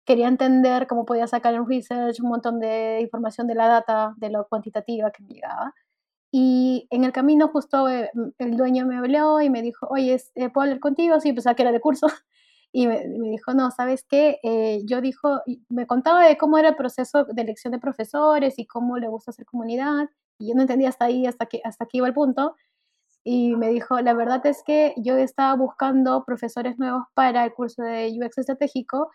[0.07, 4.31] quería entender cómo podía sacar un research un montón de información de la data, de
[4.31, 5.75] lo cuantitativa que me llegaba.
[6.33, 10.51] Y en el camino justo eh, el dueño me habló y me dijo, oye, eh,
[10.51, 11.21] ¿puedo hablar contigo?
[11.21, 12.07] Sí, pensaba que era de curso.
[12.73, 14.39] Y me, dijo, no, ¿sabes qué?
[14.43, 15.41] Eh, yo dijo,
[15.71, 19.31] me contaba de cómo era el proceso de elección de profesores y cómo le gusta
[19.31, 20.11] hacer comunidad.
[20.39, 22.55] Y yo no entendía hasta ahí, hasta que, hasta aquí iba el punto.
[23.25, 27.83] Y me dijo, la verdad es que yo estaba buscando profesores nuevos para el curso
[27.83, 29.11] de UX estratégico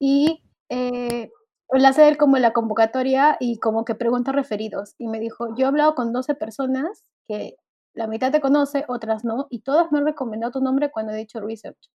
[0.00, 1.30] y eh,
[1.72, 4.94] le hace él como la convocatoria y como que pregunta referidos.
[4.98, 7.56] Y me dijo, yo he hablado con 12 personas que
[7.94, 11.16] la mitad te conoce, otras no, y todas me han recomendado tu nombre cuando he
[11.16, 11.90] dicho research.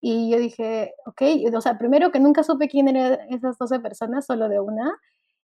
[0.00, 1.22] Y yo dije, ok,
[1.56, 4.96] o sea, primero que nunca supe quién eran esas 12 personas, solo de una,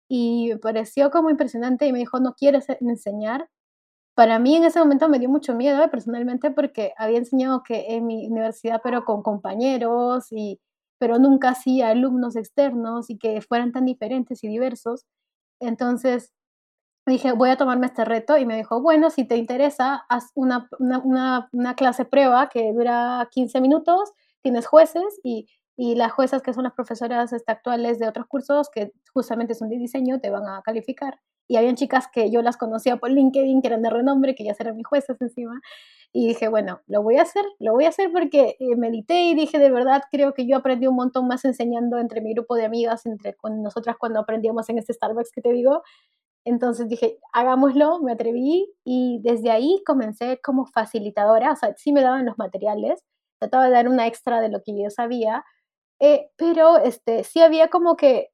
[0.09, 3.49] y me pareció como impresionante y me dijo, no quieres enseñar.
[4.15, 8.07] Para mí en ese momento me dio mucho miedo personalmente porque había enseñado que en
[8.07, 10.61] mi universidad, pero con compañeros y
[11.03, 15.05] pero nunca hacía alumnos externos y que fueran tan diferentes y diversos.
[15.59, 16.33] Entonces
[17.07, 20.69] dije, voy a tomarme este reto y me dijo, bueno, si te interesa, haz una,
[20.79, 24.13] una, una, clase prueba que dura 15 minutos,
[24.43, 28.71] tienes jueces y, y las juezas que son las profesoras este, actuales de otros cursos
[28.71, 31.19] que justamente son de diseño te van a calificar.
[31.53, 34.55] Y habían chicas que yo las conocía por LinkedIn, que eran de renombre, que ya
[34.59, 35.61] eran mis jueces encima.
[36.11, 39.35] Y dije, bueno, lo voy a hacer, lo voy a hacer porque eh, medité y
[39.35, 42.65] dije, de verdad, creo que yo aprendí un montón más enseñando entre mi grupo de
[42.65, 45.83] amigas, entre con nosotras cuando aprendíamos en este Starbucks que te digo.
[46.47, 52.01] Entonces dije, hagámoslo, me atreví y desde ahí comencé como facilitadora, o sea, sí me
[52.01, 53.05] daban los materiales,
[53.39, 55.45] trataba de dar una extra de lo que yo sabía,
[56.03, 58.29] eh, pero este, sí había como que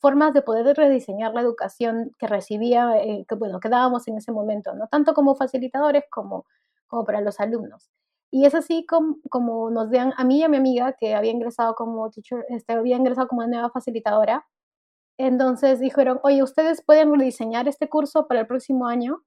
[0.00, 4.32] formas de poder rediseñar la educación que recibía, eh, que bueno, que dábamos en ese
[4.32, 6.44] momento, no tanto como facilitadores como
[6.86, 7.90] como para los alumnos.
[8.30, 11.30] Y es así como, como nos vean a mí y a mi amiga que había
[11.32, 14.46] ingresado como teacher, este, había ingresado como nueva facilitadora.
[15.18, 19.22] Entonces dijeron, oye, ustedes pueden rediseñar este curso para el próximo año.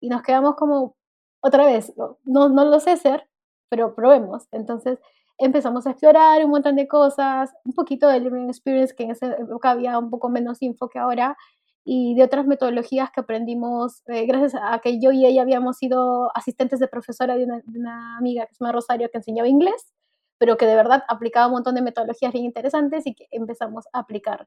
[0.00, 0.96] Y nos quedamos como,
[1.42, 3.28] otra vez, no, no lo sé hacer,
[3.70, 4.46] pero probemos.
[4.52, 4.98] Entonces
[5.40, 9.32] empezamos a explorar un montón de cosas, un poquito de Learning Experience, que en esa
[9.32, 11.36] época había un poco menos info que ahora,
[11.82, 16.30] y de otras metodologías que aprendimos eh, gracias a que yo y ella habíamos sido
[16.36, 19.94] asistentes de profesora de una, amiga que se llama Rosario que enseñaba inglés,
[20.38, 24.00] pero que de verdad aplicaba un montón de metodologías bien interesantes y que empezamos a
[24.00, 24.46] aplicar.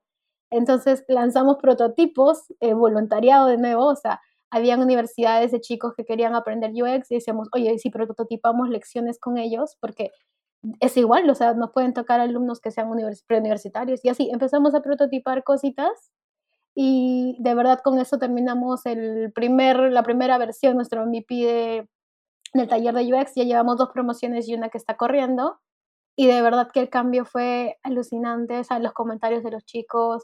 [0.52, 6.36] Entonces lanzamos prototipos, eh, voluntariado de nuevo, o sea, habían universidades de chicos que querían
[6.36, 10.12] aprender UX y decíamos, oye, si prototipamos lecciones con ellos, porque
[10.80, 12.90] es igual, o sea, nos pueden tocar alumnos que sean
[13.28, 14.04] preuniversitarios.
[14.04, 16.12] Y así empezamos a prototipar cositas
[16.76, 21.90] y de verdad con eso terminamos el primer, la primera versión, nuestro MVP de,
[22.54, 25.60] del taller de UX, ya llevamos dos promociones y una que está corriendo.
[26.16, 30.24] Y de verdad que el cambio fue alucinante, o sea, los comentarios de los chicos,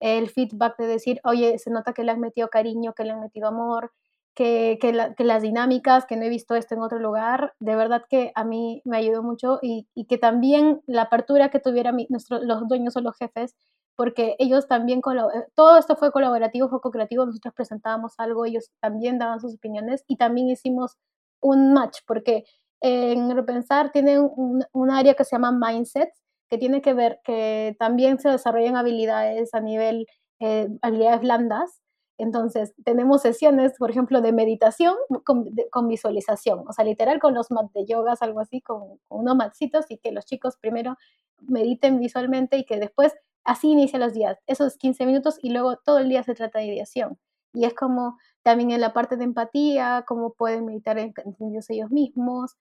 [0.00, 3.20] el feedback de decir, oye, se nota que le han metido cariño, que le han
[3.20, 3.92] metido amor,
[4.40, 8.44] que, las dinámicas, que no he visto esto en otro lugar, de verdad que a
[8.44, 13.16] mí me ayudó mucho y, que también la apertura que tuvieran los dueños o los
[13.18, 13.54] jefes,
[13.96, 19.18] porque ellos también, eh, todo esto fue colaborativo, fue co-creativo, nosotros presentábamos algo, ellos también
[19.18, 20.96] daban sus opiniones y también hicimos
[21.42, 22.44] un match, porque
[22.80, 26.08] en Repensar tiene un, un área que se llama Mindset,
[26.48, 30.06] que tiene que ver que también se desarrollan habilidades a nivel,
[30.40, 31.80] eh, habilidades blandas.
[32.20, 37.72] Entonces, tenemos sesiones, por ejemplo, de meditación con, visualización, o sea, literal con los mats
[37.72, 40.96] de yogas, algo así, con, unos matsitos y que los chicos primero
[41.40, 45.98] mediten visualmente y que después así inicia los días, esos 15 minutos y luego todo
[45.98, 47.18] el día se trata de ideación.
[47.54, 51.14] Y es como también en la parte de empatía, cómo pueden meditar en,
[51.70, 52.56] ellos mismos,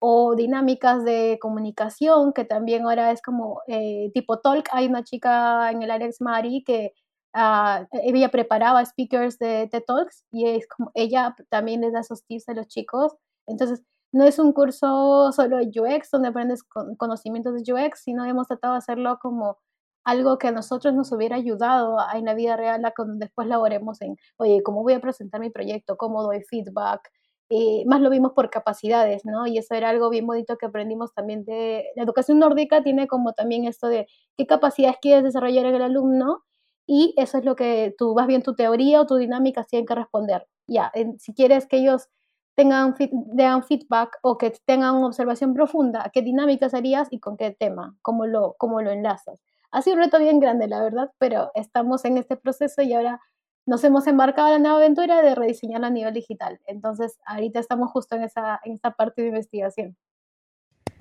[0.00, 4.68] o dinámicas de comunicación, que también ahora es como eh, tipo talk.
[4.72, 6.92] Hay una chica en el Alex Mari que
[7.34, 12.24] uh, ella preparaba speakers de TED Talks y es como, ella también les da esos
[12.24, 13.14] tips a los chicos.
[13.46, 16.62] Entonces, no es un curso solo de UX donde aprendes
[16.96, 19.58] conocimientos de UX, sino hemos tratado de hacerlo como
[20.04, 24.00] algo que a nosotros nos hubiera ayudado en la vida real a cuando después laboremos
[24.00, 25.98] en, oye, ¿cómo voy a presentar mi proyecto?
[25.98, 27.10] ¿Cómo doy feedback?
[27.50, 29.46] Eh, más lo vimos por capacidades, ¿no?
[29.46, 33.32] Y eso era algo bien bonito que aprendimos también de la educación nórdica, tiene como
[33.34, 36.42] también esto de qué capacidades quieres desarrollar en el alumno
[36.88, 39.94] y eso es lo que tú vas bien tu teoría o tu dinámica tienen que
[39.94, 40.48] responder.
[40.66, 42.08] Ya, si quieres que ellos
[42.54, 47.50] tengan den feedback o que tengan una observación profunda, ¿qué dinámicas harías y con qué
[47.50, 47.94] tema?
[48.00, 49.38] ¿Cómo lo, cómo lo enlazas?
[49.70, 53.20] Ha sido un reto bien grande, la verdad, pero estamos en este proceso y ahora
[53.66, 56.58] nos hemos embarcado en la nueva aventura de rediseñar a nivel digital.
[56.66, 59.94] Entonces, ahorita estamos justo en esa, en esta parte de investigación.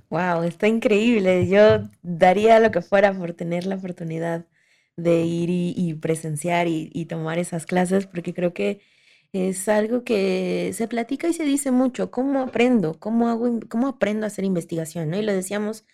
[0.09, 1.47] Wow, está increíble.
[1.47, 4.45] Yo daría lo que fuera por tener la oportunidad
[4.97, 8.81] de ir y, presenciar y, tomar esas clases, porque creo que
[9.33, 12.11] es algo que se platica y se dice mucho.
[12.11, 12.99] ¿Cómo aprendo?
[12.99, 15.09] ¿Cómo, hago, cómo aprendo a hacer investigación?
[15.09, 15.17] ¿no?
[15.17, 15.85] Y lo decíamos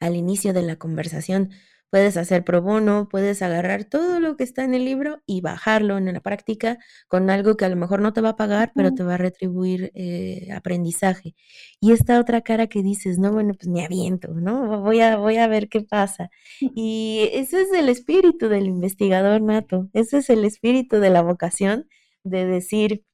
[0.00, 1.50] al inicio de la conversación.
[1.90, 5.96] Puedes hacer pro bono, puedes agarrar todo lo que está en el libro y bajarlo
[5.98, 8.92] en la práctica con algo que a lo mejor no te va a pagar, pero
[8.92, 11.34] te va a retribuir eh, aprendizaje.
[11.80, 14.82] Y esta otra cara que dices, no, bueno, pues me aviento, ¿no?
[14.82, 16.30] Voy a, voy a ver qué pasa.
[16.60, 21.88] Y ese es el espíritu del investigador nato, ese es el espíritu de la vocación
[22.24, 23.04] de decir,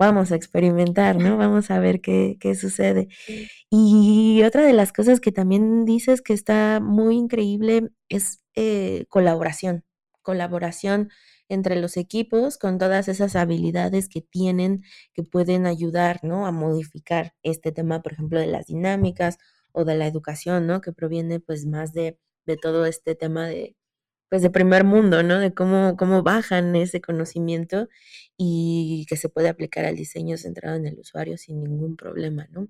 [0.00, 1.36] vamos a experimentar, ¿no?
[1.36, 3.08] Vamos a ver qué, qué sucede.
[3.70, 9.84] Y otra de las cosas que también dices que está muy increíble es eh, colaboración,
[10.22, 11.10] colaboración
[11.50, 16.46] entre los equipos con todas esas habilidades que tienen, que pueden ayudar, ¿no?
[16.46, 19.36] A modificar este tema, por ejemplo, de las dinámicas
[19.72, 20.80] o de la educación, ¿no?
[20.80, 23.76] Que proviene pues más de, de todo este tema de,
[24.30, 25.38] pues de primer mundo, ¿no?
[25.40, 27.88] De cómo, cómo bajan ese conocimiento
[28.36, 32.68] y que se puede aplicar al diseño centrado en el usuario sin ningún problema, ¿no?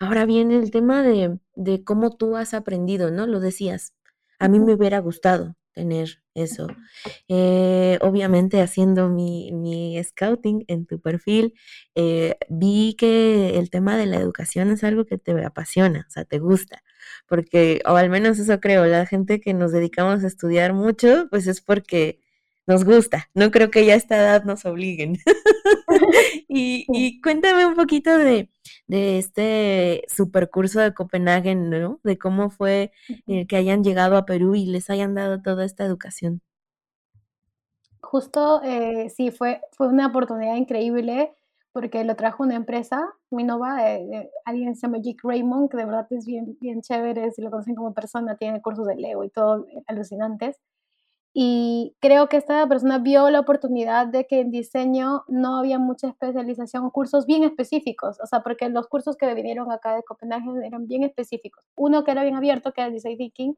[0.00, 3.26] Ahora viene el tema de, de cómo tú has aprendido, ¿no?
[3.26, 3.94] Lo decías,
[4.38, 6.66] a mí me hubiera gustado tener eso.
[7.28, 11.54] Eh, obviamente haciendo mi, mi, scouting en tu perfil,
[11.94, 16.24] eh, vi que el tema de la educación es algo que te apasiona, o sea,
[16.24, 16.82] te gusta
[17.28, 21.46] porque, o al menos eso creo, la gente que nos dedicamos a estudiar mucho, pues
[21.46, 22.20] es porque
[22.66, 23.28] nos gusta.
[23.34, 25.18] No creo que ya a esta edad nos obliguen.
[26.48, 28.48] y, cuéntame un poquito de,
[28.86, 32.00] de este supercurso de Copenhague, ¿no?
[32.04, 32.92] De cómo fue
[33.48, 36.42] que hayan llegado a Perú y les hayan dado toda esta educación.
[38.00, 41.32] Justo, eh, sí, fue, fue una oportunidad increíble
[41.72, 46.06] porque lo trajo una empresa, Minova, eh, alguien se llama Jake Raymond, que de verdad
[46.10, 49.66] es bien, bien chévere, si lo conocen como persona, tiene cursos de Lego y todo
[49.68, 50.58] eh, alucinantes.
[51.32, 56.08] Y creo que esta persona vio la oportunidad de que en diseño no había mucha
[56.08, 60.88] especialización, cursos bien específicos, o sea, porque los cursos que vinieron acá de Copenhague eran
[60.88, 61.64] bien específicos.
[61.76, 63.56] Uno que era bien abierto, que era el Design Thinking,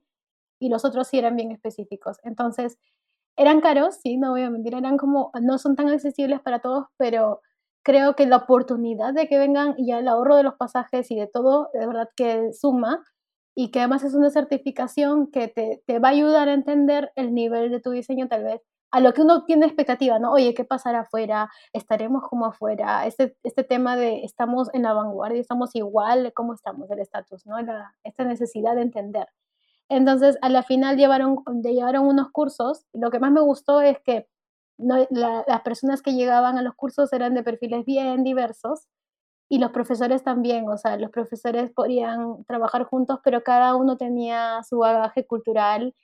[0.61, 2.18] y los otros sí eran bien específicos.
[2.25, 2.79] Entonces,
[3.37, 6.87] eran caros, sí, no voy a mentir, eran como, no son tan accesibles para todos,
[6.98, 7.40] pero
[7.82, 11.26] creo que la oportunidad de que vengan y el ahorro de los pasajes y de
[11.26, 13.02] todo, de verdad que suma
[13.54, 17.34] y que además es una certificación que te, te va a ayudar a entender el
[17.34, 20.32] nivel de tu diseño tal vez a lo que uno tiene expectativa, ¿no?
[20.32, 21.50] Oye, ¿qué pasará afuera?
[21.72, 23.06] ¿Estaremos como afuera?
[23.06, 27.56] Este, este tema de estamos en la vanguardia, estamos igual, ¿cómo estamos el estatus, ¿no?
[28.04, 29.26] esta necesidad de entender.
[29.88, 34.28] Entonces, a la final llevaron, llevaron unos cursos lo que más me gustó es que
[34.78, 38.88] las personas que llegaban a los cursos eran de perfiles bien diversos
[39.48, 44.62] y los profesores también, o sea, los profesores podían trabajar juntos, pero cada uno tenía
[44.68, 45.94] su bagaje cultural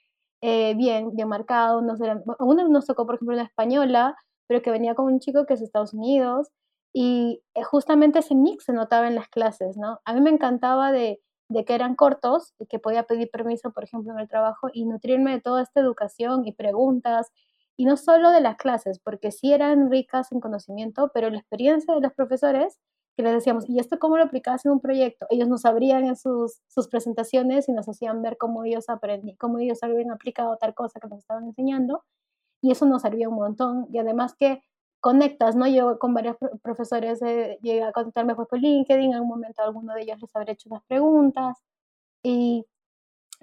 [0.42, 1.78] eh, bien, bien marcado.
[1.78, 1.98] Unos
[2.40, 5.60] uno nos tocó, por ejemplo, una española, pero que venía con un chico que es
[5.60, 6.48] de Estados Unidos
[6.92, 10.00] y eh, justamente ese mix se notaba en las clases, ¿no?
[10.04, 11.20] A mí me encantaba de
[11.66, 15.32] que eran cortos y que podía pedir permiso, por ejemplo, en el trabajo y nutrirme
[15.32, 17.32] de toda esta educación y preguntas
[17.78, 21.94] y no solo de las clases, porque sí eran ricas en conocimiento, pero la experiencia
[21.94, 22.76] de los profesores,
[23.16, 25.26] que les decíamos, ¿y esto cómo lo aplicabas en un proyecto?
[25.30, 29.58] Ellos nos abrían en sus, sus presentaciones y nos hacían ver cómo ellos aprendían, cómo
[29.58, 32.02] ellos habían aplicado tal cosa que nos estaban enseñando,
[32.60, 33.86] y eso nos servía un montón.
[33.92, 34.60] Y además que
[35.00, 35.68] conectas, ¿no?
[35.68, 39.94] Yo con varios profesores eh, llegué a conectarme pues, por LinkedIn, en algún momento alguno
[39.94, 41.58] de ellos les habré hecho unas preguntas,
[42.24, 42.66] y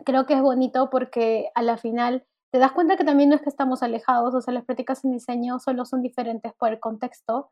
[0.05, 3.41] creo que es bonito porque a la final te das cuenta que también no es
[3.41, 7.49] que estamos alejados, o sea, las prácticas en diseño solo son diferentes por el contexto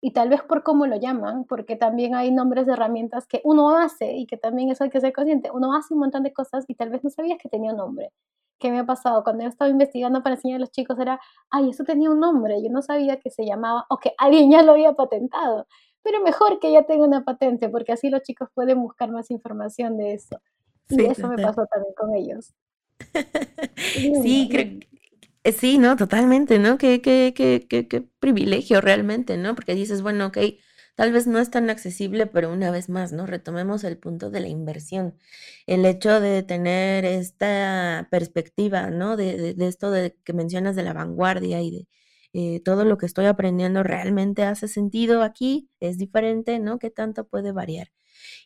[0.00, 3.76] y tal vez por cómo lo llaman, porque también hay nombres de herramientas que uno
[3.76, 5.50] hace y que también eso hay que ser consciente.
[5.50, 8.12] Uno hace un montón de cosas y tal vez no sabías que tenía un nombre.
[8.58, 9.22] ¿Qué me ha pasado?
[9.24, 12.62] Cuando yo estaba investigando para enseñar a los chicos era, ay, eso tenía un nombre,
[12.62, 15.66] yo no sabía que se llamaba o que alguien ya lo había patentado.
[16.02, 19.98] Pero mejor que ya tenga una patente, porque así los chicos pueden buscar más información
[19.98, 20.40] de eso.
[20.88, 22.54] Y eso me pasó también con ellos.
[24.22, 24.80] Sí, creo
[25.44, 26.76] eh, sí, no, totalmente, ¿no?
[26.78, 29.54] Qué, qué, qué, qué, qué privilegio realmente, ¿no?
[29.54, 30.38] Porque dices, bueno, ok,
[30.96, 33.26] tal vez no es tan accesible, pero una vez más, ¿no?
[33.26, 35.16] Retomemos el punto de la inversión.
[35.66, 39.16] El hecho de tener esta perspectiva, ¿no?
[39.16, 41.88] De, de, esto de, que mencionas de la vanguardia y de
[42.38, 46.78] eh, todo lo que estoy aprendiendo realmente hace sentido aquí, es diferente, ¿no?
[46.78, 47.92] ¿Qué tanto puede variar?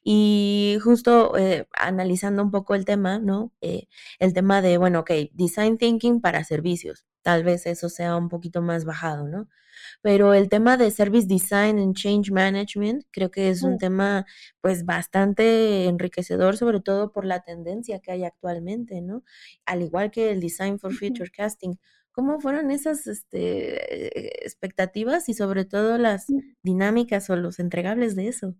[0.04, 3.52] Y justo eh, analizando un poco el tema, ¿no?
[3.60, 3.88] Eh,
[4.20, 8.62] el tema de, bueno, ok, design thinking para servicios, tal vez eso sea un poquito
[8.62, 9.48] más bajado, ¿no?
[10.02, 14.24] Pero el tema de service design and change management creo que es un tema
[14.60, 19.24] pues bastante enriquecedor, sobre todo por la tendencia que hay actualmente, ¿no?
[19.66, 21.74] Al igual que el design for future casting.
[22.12, 26.38] ¿Cómo fueron esas este, expectativas y sobre todo las mm.
[26.62, 28.54] dinámicas o los entregables de eso?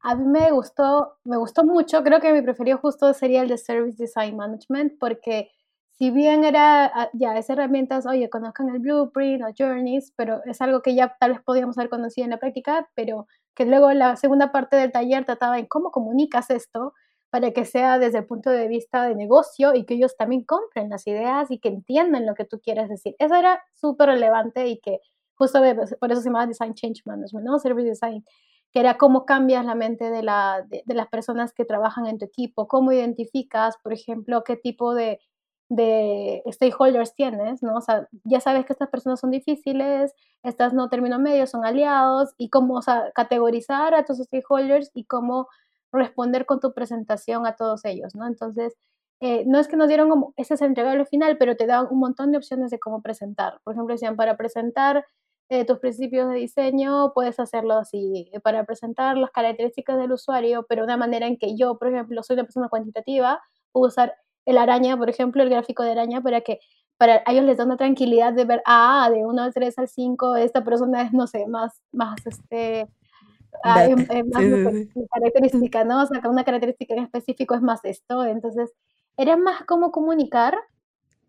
[0.00, 3.58] A mí me gustó, me gustó mucho, creo que mi preferido justo sería el de
[3.58, 5.50] Service Design Management, porque
[5.90, 10.60] si bien era ah, ya esas herramientas, oye, conozcan el Blueprint o Journeys, pero es
[10.60, 13.26] algo que ya tal vez podíamos haber conocido en la práctica, pero
[13.56, 16.94] que luego la segunda parte del taller trataba en cómo comunicas esto
[17.30, 20.88] para que sea desde el punto de vista de negocio y que ellos también compren
[20.90, 23.14] las ideas y que entiendan lo que tú quieres decir.
[23.18, 25.00] Eso era súper relevante y que
[25.34, 25.60] justo
[26.00, 27.58] por eso se llama Design Change Management, ¿no?
[27.58, 28.24] Service Design
[28.72, 32.26] que era cómo cambias la mente de, la, de, las personas que trabajan en tu
[32.26, 35.20] equipo, cómo identificas, por ejemplo, qué tipo de,
[35.68, 37.76] de stakeholders tienes, ¿no?
[37.76, 42.34] O sea, ya sabes que estas personas son difíciles, estas no término medio, son aliados,
[42.36, 42.80] y cómo,
[43.14, 45.48] categorizar a tus stakeholders y cómo
[45.92, 48.26] responder con tu presentación a todos ellos, ¿no?
[48.26, 48.74] Entonces,
[49.20, 51.86] eh, no es que nos dieron como, ese es el entregable final, pero te dan
[51.90, 53.60] un montón de opciones de cómo presentar.
[53.64, 55.04] Por ejemplo, decían, para presentar
[55.50, 60.66] eh, tus principios de diseño, puedes hacerlo así, eh, para presentar las características del usuario,
[60.68, 63.40] pero de una manera en que yo, por ejemplo, soy una persona cuantitativa,
[63.72, 64.14] puedo usar
[64.46, 66.60] el araña, por ejemplo, el gráfico de araña, para que
[66.98, 70.36] para ellos les da una tranquilidad de ver, ah, de 1 al 3 al 5,
[70.36, 72.88] esta persona es, no sé, más, más, este,
[73.64, 76.02] em, eh, más característica, ¿no?
[76.02, 78.24] O sea, una característica en específico es más esto.
[78.24, 78.72] Entonces,
[79.16, 80.56] era más como comunicar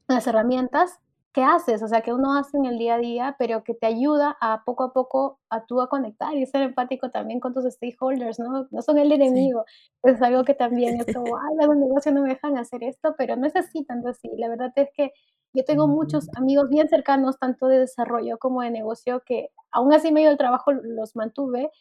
[0.08, 1.00] las herramientas
[1.34, 1.84] ¿qué haces?
[1.84, 4.64] O sea, que uno hace en el día a día, pero que te ayuda a
[4.66, 8.68] poco a poco a tú a conectar y ser empático también con tus stakeholders, ¿no?
[8.72, 9.66] No son el enemigo.
[10.04, 13.36] Es algo que también es como, ay, los negocios no me dejan hacer esto, pero
[13.36, 14.30] no es así, tanto así.
[14.38, 15.12] La verdad es que
[15.54, 16.38] yo tengo muchos mm.
[16.38, 20.72] amigos bien cercanos, tanto de desarrollo como de negocio, que aún así medio del trabajo
[20.72, 21.72] los mantuve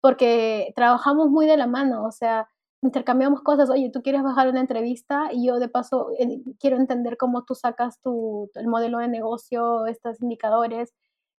[0.00, 2.48] porque trabajamos muy de la mano, o sea,
[2.82, 7.16] intercambiamos cosas, oye, tú quieres bajar una entrevista y yo de paso eh, quiero entender
[7.16, 10.94] cómo tú sacas tu, el modelo de negocio, estos indicadores.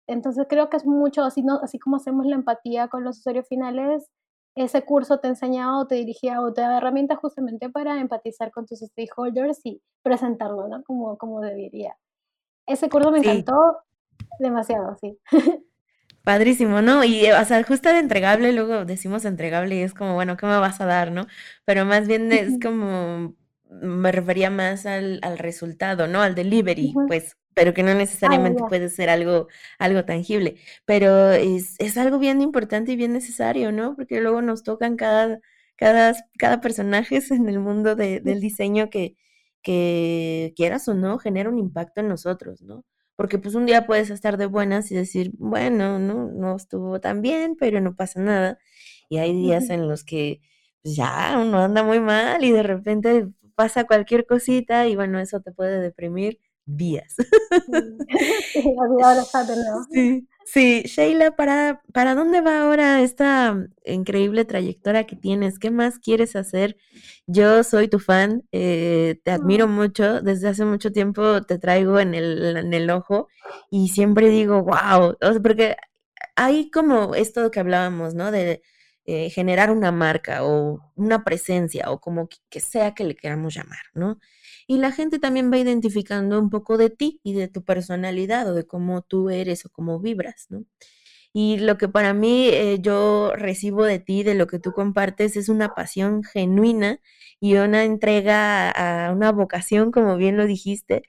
[0.07, 1.61] Entonces creo que es mucho así, ¿no?
[1.63, 4.11] así como hacemos la empatía con los usuarios finales,
[4.57, 8.67] ese curso te enseñaba o te dirigía o te da herramientas justamente para empatizar con
[8.67, 10.83] tus stakeholders y presentarlo, ¿no?
[10.83, 11.97] Como, como debería.
[12.67, 13.79] Ese curso me encantó
[14.39, 15.19] demasiado, sí.
[16.31, 17.03] Padrísimo, ¿no?
[17.03, 20.59] Y, o sea, justo de entregable, luego decimos entregable y es como, bueno, ¿qué me
[20.59, 21.27] vas a dar, no?
[21.65, 23.35] Pero más bien es como,
[23.69, 26.23] me refería más al, al resultado, ¿no?
[26.23, 29.49] Al delivery, pues, pero que no ah, necesariamente puede ser algo,
[29.81, 30.55] algo tangible.
[30.85, 33.97] Pero es, es algo bien importante y bien necesario, ¿no?
[33.97, 35.41] Porque luego nos tocan cada,
[35.75, 39.17] cada, cada personaje en el mundo de, del diseño que,
[39.63, 42.85] que quieras o no, genera un impacto en nosotros, ¿no?
[43.21, 47.21] Porque pues un día puedes estar de buenas y decir, bueno, no, no estuvo tan
[47.21, 48.59] bien, pero no pasa nada.
[49.11, 50.41] Y hay días en los que
[50.83, 55.43] pues, ya uno anda muy mal y de repente pasa cualquier cosita y bueno, eso
[55.43, 57.15] te puede deprimir días.
[57.67, 57.99] Sí,
[59.93, 65.59] sí, Sheila, ¿para, ¿para dónde va ahora esta increíble trayectoria que tienes?
[65.59, 66.77] ¿Qué más quieres hacer?
[67.27, 72.15] Yo soy tu fan, eh, te admiro mucho, desde hace mucho tiempo te traigo en
[72.15, 73.29] el, en el ojo
[73.71, 75.77] y siempre digo, wow, porque
[76.37, 78.31] hay como esto que hablábamos, ¿no?
[78.33, 78.63] De
[79.05, 83.83] eh, generar una marca o una presencia o como que sea que le queramos llamar,
[83.95, 84.19] ¿no?
[84.71, 88.55] Y la gente también va identificando un poco de ti y de tu personalidad o
[88.55, 90.65] de cómo tú eres o cómo vibras, ¿no?
[91.33, 95.37] Y lo que para mí eh, yo recibo de ti, de lo que tú compartes,
[95.37, 97.01] es una pasión genuina
[97.41, 101.03] y una entrega a una vocación, como bien lo dijiste.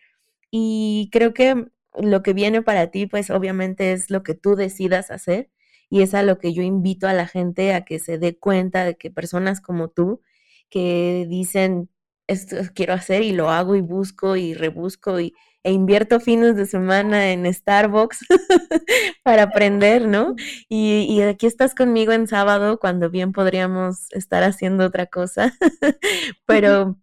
[0.49, 1.67] Y creo que
[2.01, 5.51] lo que viene para ti, pues obviamente es lo que tú decidas hacer
[5.87, 8.85] y es a lo que yo invito a la gente a que se dé cuenta
[8.85, 10.21] de que personas como tú,
[10.69, 11.89] que dicen,
[12.31, 16.65] esto quiero hacer y lo hago y busco y rebusco y, e invierto fines de
[16.65, 18.25] semana en Starbucks
[19.23, 20.35] para aprender, ¿no?
[20.67, 25.53] Y, y, aquí estás conmigo en sábado cuando bien podríamos estar haciendo otra cosa,
[26.45, 26.97] pero...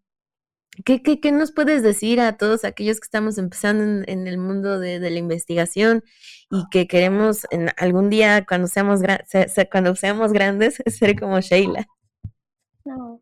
[0.85, 4.79] ¿Qué, qué, qué nos puedes decir a todos aquellos que estamos empezando en, el mundo
[4.79, 6.05] de, de, la investigación
[6.53, 9.01] y que queremos en algún día cuando seamos,
[9.73, 11.85] cuando seamos grandes ser como Sheila?
[12.85, 13.21] No,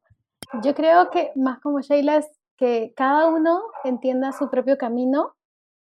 [0.62, 5.34] yo creo que más como Sheila es que cada uno entienda su propio camino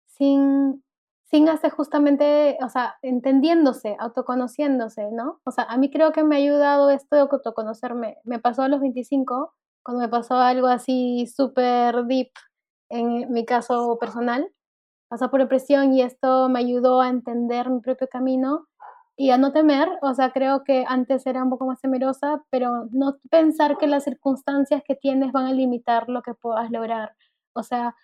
[0.07, 0.85] sin,
[1.25, 5.41] sin hacer justamente, o sea, entendiéndose, autoconociéndose, ¿no?
[5.45, 8.19] O sea, a mí creo que me ha ayudado esto de autoconocerme.
[8.25, 12.31] Me pasó a los 25, cuando me pasó algo así súper deep
[12.91, 14.51] en mi caso personal.
[15.09, 18.69] Pasó por depresión y esto me ayudó a entender mi propio camino
[19.21, 22.89] y a no temer, o sea, creo que antes era un poco más temerosa, pero
[22.91, 27.15] no pensar que las circunstancias que tienes van a limitar lo que puedas lograr.
[27.53, 27.95] O sea,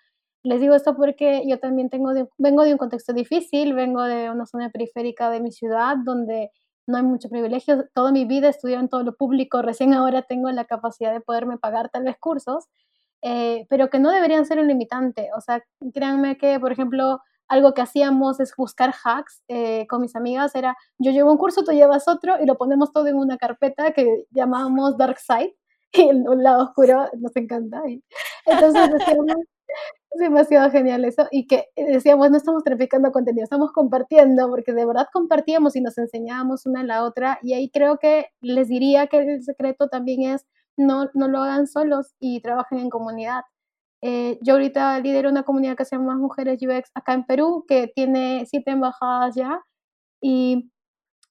[0.43, 4.45] les digo esto porque yo también tengo vengo de un contexto difícil, vengo de una
[4.45, 6.51] zona periférica de mi ciudad donde
[6.85, 7.87] no hay mucho privilegio.
[7.95, 11.57] Toda mi vida estudié en todo lo público, recién ahora tengo la capacidad de poderme
[11.57, 12.65] pagar tal vez cursos,
[13.23, 15.29] eh, pero que no deberían ser un limitante.
[15.35, 15.63] O sea,
[15.95, 20.75] créanme que, por ejemplo, algo que hacíamos es buscar hacks eh, con mis amigas, era
[20.97, 24.25] yo llevo un curso, tú llevas otro y lo ponemos todo en una carpeta que
[24.31, 25.55] llamábamos Dark Side,
[25.93, 27.81] y el, lado oscuro nos encanta.
[28.45, 29.25] entonces decíamos,
[30.11, 34.85] es demasiado genial eso, y que decíamos, no estamos traficando contenido, estamos compartiendo, porque de
[34.85, 39.07] verdad compartíamos y nos enseñábamos una a la otra, y ahí creo que les diría
[39.07, 40.45] que el secreto también es
[40.77, 43.41] no, no lo hagan solos y trabajen en comunidad.
[44.01, 47.87] Eh, yo ahorita lidero una comunidad que se llama Mujeres UX acá en Perú, que
[47.87, 49.61] tiene siete embajadas ya
[50.21, 50.71] y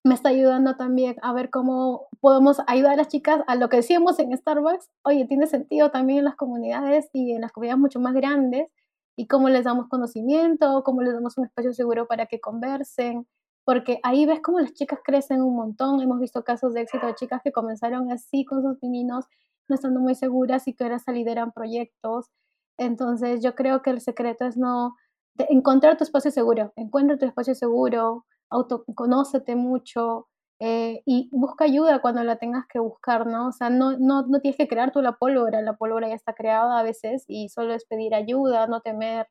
[0.05, 3.79] me está ayudando también a ver cómo podemos ayudar a las chicas a lo que
[3.79, 4.89] decíamos en Starbucks.
[5.05, 8.69] Oye, tiene sentido también en las comunidades y en las comunidades mucho más grandes
[9.17, 13.27] y cómo les damos conocimiento, cómo les damos un espacio seguro para que conversen,
[13.65, 16.01] porque ahí ves cómo las chicas crecen un montón.
[16.01, 19.25] Hemos visto casos de éxito de chicas que comenzaron así con sus pininos,
[19.69, 22.31] no estando muy seguras y que ahora se lideran proyectos.
[22.79, 24.97] Entonces yo creo que el secreto es no
[25.39, 30.29] encontrar tu espacio seguro, encuentra tu espacio seguro, autoconócete mucho
[30.61, 33.49] eh, y busca ayuda cuando la tengas que buscar, ¿no?
[33.49, 36.35] O sea, no, no, no tienes que crear tú la pólvora, la pólvora ya está
[36.35, 39.29] creada a veces y solo es pedir ayuda, no temer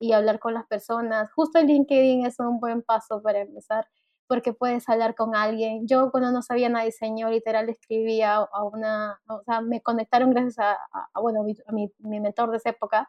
[0.00, 1.32] y hablar con las personas.
[1.32, 3.86] Justo el LinkedIn es un buen paso para empezar
[4.28, 5.88] porque puedes hablar con alguien.
[5.88, 10.30] Yo cuando no sabía nada de diseño, literal escribía a una, o sea, me conectaron
[10.30, 13.08] gracias a, bueno, a mi, mi, mentor de esa época,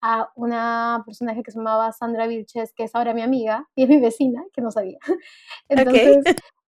[0.00, 3.88] a una personaje que se llamaba Sandra Vilches, que es ahora mi amiga y es
[3.88, 4.98] mi vecina, que no sabía.
[5.68, 6.24] Entonces,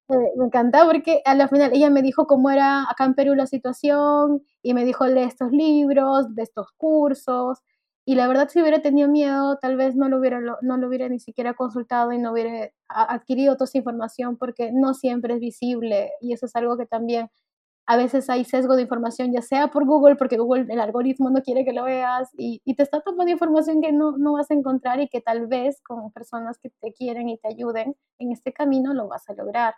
[0.09, 3.34] eh, me encantaba porque a la final ella me dijo cómo era acá en Perú
[3.34, 7.62] la situación y me dijo lee estos libros, de estos cursos.
[8.07, 11.09] Y la verdad, si hubiera tenido miedo, tal vez no lo hubiera, no lo hubiera
[11.09, 16.12] ni siquiera consultado y no hubiera adquirido toda esa información porque no siempre es visible
[16.20, 17.30] y eso es algo que también
[17.86, 21.42] a veces hay sesgo de información, ya sea por Google, porque Google, el algoritmo no
[21.42, 25.00] quiere que lo veas, y, te está tomando información que no, no vas a encontrar
[25.00, 28.94] y que tal vez con personas que te quieren y te ayuden en este camino
[28.94, 29.74] lo vas a lograr.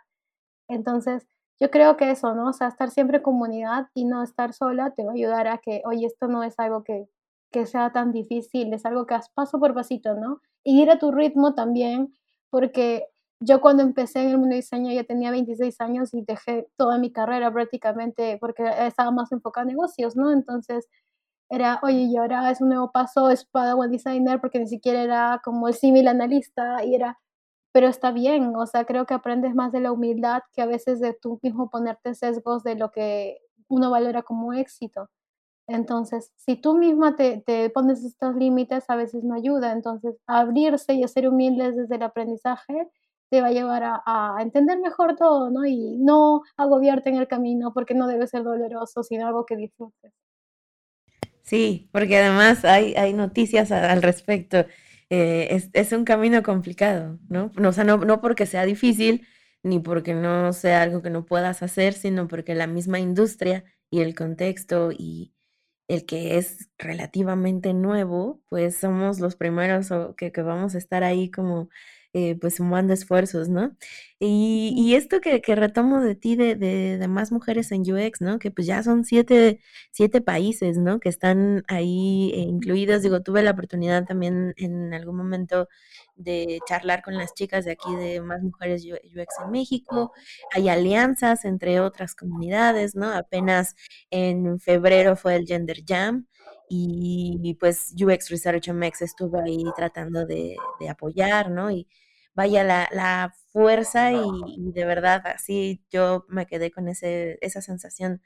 [0.69, 1.27] Entonces,
[1.59, 2.49] yo creo que eso, ¿no?
[2.49, 5.57] O sea, estar siempre en comunidad y no estar sola te va a ayudar a
[5.59, 7.09] que, oye, esto no es algo que,
[7.51, 10.41] que sea tan difícil, es algo que has paso por pasito, ¿no?
[10.63, 12.13] Y ir a tu ritmo también,
[12.49, 13.07] porque
[13.39, 16.97] yo cuando empecé en el mundo de diseño ya tenía 26 años y dejé toda
[16.97, 20.31] mi carrera prácticamente porque estaba más enfocada en negocios, ¿no?
[20.31, 20.87] Entonces
[21.49, 25.41] era, oye, y ahora es un nuevo paso, es Padawan Designer porque ni siquiera era
[25.43, 27.19] como el símil analista y era,
[27.73, 30.99] pero está bien, o sea, creo que aprendes más de la humildad que a veces
[31.01, 33.39] de tú mismo ponerte sesgos de lo que
[33.69, 35.09] uno valora como éxito.
[35.67, 39.73] Entonces, si tú misma te, te pones estos límites, a veces no ayuda.
[39.73, 42.87] Entonces, abrirse y ser humildes desde el aprendizaje
[43.29, 45.65] te va a llevar a, entender mejor todo, ¿no?
[45.65, 50.13] Y no agobiarte en el camino porque no debe ser doloroso, sino algo que disfrutes.
[51.43, 54.65] Sí, porque además hay, hay noticias al respecto.
[55.09, 57.51] Eh, es, es, un camino complicado, ¿no?
[57.65, 59.25] O sea, no, no porque sea difícil,
[59.63, 64.01] ni porque no sea algo que no puedas hacer, sino porque la misma industria y
[64.01, 65.33] el contexto y
[65.87, 71.31] el que es relativamente nuevo, pues somos los primeros que, que vamos a estar ahí
[71.31, 71.69] como
[72.13, 73.75] eh, pues sumando esfuerzos, ¿no?
[74.19, 78.39] Y, esto que, retomo de ti, de, de, más mujeres en UX, ¿no?
[78.39, 79.59] Que pues ya son siete,
[79.91, 80.99] siete países, ¿no?
[80.99, 83.03] Que están ahí eh, incluidos.
[83.03, 85.67] Digo, tuve la oportunidad también en algún momento
[86.15, 90.11] de charlar con las chicas de aquí de más mujeres UX en México.
[90.53, 93.11] Hay alianzas entre otras comunidades, ¿no?
[93.11, 93.75] Apenas
[94.09, 96.25] en febrero fue el Gender Jam
[96.69, 100.55] y, pues UX Research MX estuvo ahí tratando de,
[100.89, 101.71] apoyar, ¿no?
[101.71, 101.87] Y
[102.33, 108.21] vaya la, fuerza y, de verdad así yo me quedé con ese, esa sensación,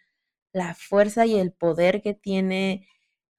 [0.54, 2.88] la fuerza y el poder que tiene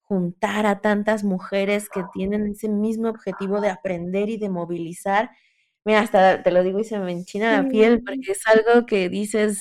[0.03, 5.30] juntar a tantas mujeres que tienen ese mismo objetivo de aprender y de movilizar.
[5.84, 9.09] Mira, hasta te lo digo y se me enchina la piel porque es algo que
[9.09, 9.61] dices,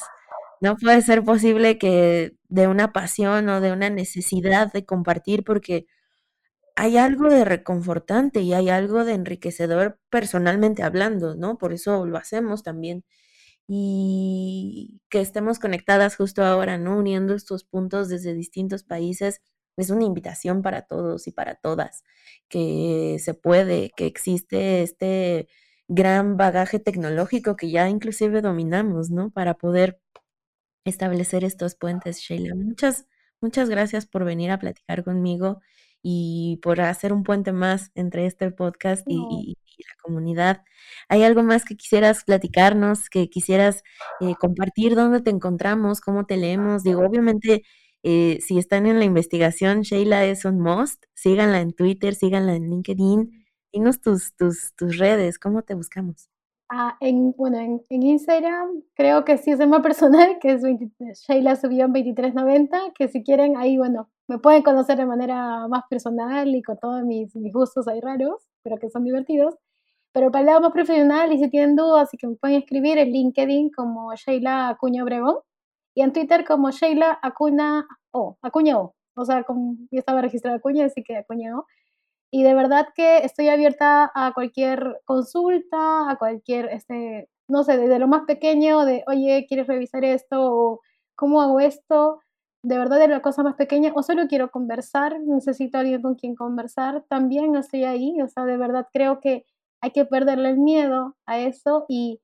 [0.62, 5.88] no puede ser posible que de una pasión o de una necesidad de compartir, porque
[6.76, 11.57] hay algo de reconfortante y hay algo de enriquecedor personalmente hablando, ¿no?
[11.57, 13.03] Por eso lo hacemos también.
[13.68, 16.97] Y que estemos conectadas justo ahora, ¿no?
[16.97, 19.41] Uniendo estos puntos desde distintos países,
[19.78, 22.03] es una invitación para todos y para todas,
[22.49, 25.47] que se puede, que existe este
[25.88, 29.32] gran bagaje tecnológico que ya inclusive dominamos, ¿no?
[29.32, 29.99] Para poder
[30.86, 32.56] establecer estos puentes, Sheila.
[32.56, 33.08] Muchas,
[33.42, 35.62] muchas gracias por venir a platicar conmigo
[36.04, 40.64] y por hacer un puente más entre este podcast y, la comunidad.
[41.10, 43.84] ¿Hay algo más que quisieras platicarnos, que quisieras
[44.20, 44.94] eh, compartir?
[44.96, 46.02] ¿Dónde te encontramos?
[46.02, 46.84] ¿Cómo te leemos?
[46.84, 47.64] Digo, obviamente,
[48.04, 51.06] eh, si están en la investigación, Sheila es un must.
[51.16, 53.46] Síganla en Twitter, síganla en LinkedIn.
[53.74, 56.31] Dinos tus, tus, tus redes, ¿cómo te buscamos?
[56.74, 60.89] Ah, en, bueno, en, Instagram creo que sí es más personal, que es 20,
[61.28, 65.84] Sheila subió en 2390, que si quieren ahí, bueno, me pueden conocer de manera más
[65.89, 69.55] personal y con todos mis, mis gustos ahí raros, pero que son divertidos.
[70.13, 72.97] Pero para el lado más profesional y si tienen dudas, así que me pueden escribir
[72.97, 75.39] en LinkedIn como Sheila Acuña Obregón
[75.93, 78.95] y en Twitter como Sheila Acuña O, Acuña O.
[79.15, 81.65] O sea, como yo estaba registrada Acuña, así que Acuña O.
[82.34, 88.00] Y de verdad que estoy abierta a cualquier consulta, a cualquier, este, no sé, desde
[88.00, 90.38] lo más pequeño, de, oye, ¿quieres revisar esto?
[90.42, 90.80] O
[91.16, 92.22] ¿cómo hago esto?
[92.64, 96.16] De verdad, de la cosa más pequeña, o solo quiero conversar, necesito a alguien con
[96.16, 99.46] quien conversar, también estoy ahí, o sea, de verdad creo que
[99.82, 102.22] hay que perderle el miedo a eso y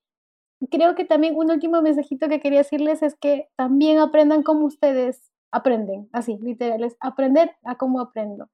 [0.71, 5.31] creo que también un último mensajito que quería decirles es que también aprendan como ustedes
[5.51, 8.49] aprenden, así, literal, es aprender a cómo aprendo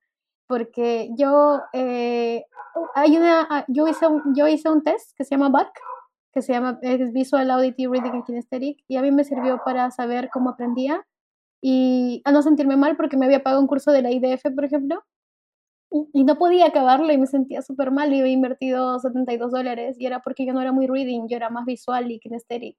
[0.54, 2.46] porque yo, eh,
[2.94, 5.74] hay una, ah, yo, hice un, yo hice un test que se llama BAC,
[6.32, 6.80] que se llama
[7.12, 11.04] Visual Auditive Reading and Kinesthetic, y a mí me sirvió para saber cómo aprendía
[11.60, 14.64] y a no sentirme mal porque me había pagado un curso de la IDF, por
[14.64, 15.04] ejemplo,
[16.14, 20.06] y no podía acabarlo y me sentía súper mal y había invertido 72 dólares y
[20.06, 22.78] era porque yo no era muy reading, yo era más visual y kinesthetic.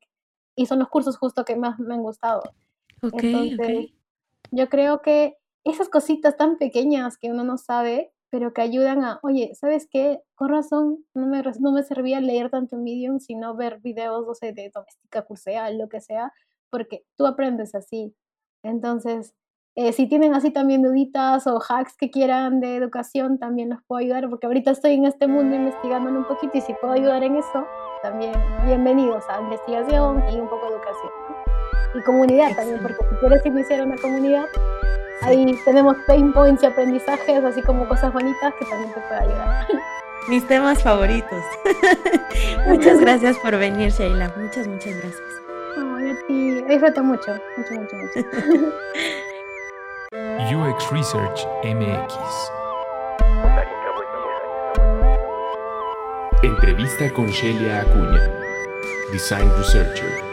[0.54, 2.42] Y son los cursos justo que más me han gustado.
[3.02, 3.90] Entonces,
[4.52, 9.20] yo creo que esas cositas tan pequeñas que uno no sabe, pero que ayudan a,
[9.22, 10.20] oye, ¿sabes qué?
[10.34, 14.52] Con razón, no me, no me servía leer tanto Medium, sino ver videos, no sé,
[14.52, 16.32] de doméstica curseal, lo que sea,
[16.70, 18.14] porque tú aprendes así.
[18.62, 19.34] Entonces,
[19.76, 24.00] eh, si tienen así también duditas o hacks que quieran de educación, también los puedo
[24.00, 27.36] ayudar, porque ahorita estoy en este mundo investigando un poquito y si puedo ayudar en
[27.36, 27.66] eso,
[28.02, 28.34] también
[28.66, 31.12] bienvenidos a investigación y un poco de educación.
[31.94, 34.46] y comunidad también, porque si quieres iniciar una comunidad,
[35.24, 39.66] ahí tenemos pain points y aprendizajes, así como cosas bonitas que también te puede ayudar.
[40.28, 41.44] Mis temas favoritos.
[42.66, 44.32] muchas gracias por venir, Sheila.
[44.36, 45.22] Muchas, muchas gracias.
[45.76, 46.62] Ay, a ti.
[46.62, 48.20] Disfruto mucho, mucho, mucho, mucho.
[50.70, 52.14] UX Research MX.
[56.42, 58.30] Entrevista con Shelia Acuña,
[59.12, 60.23] Design Researcher.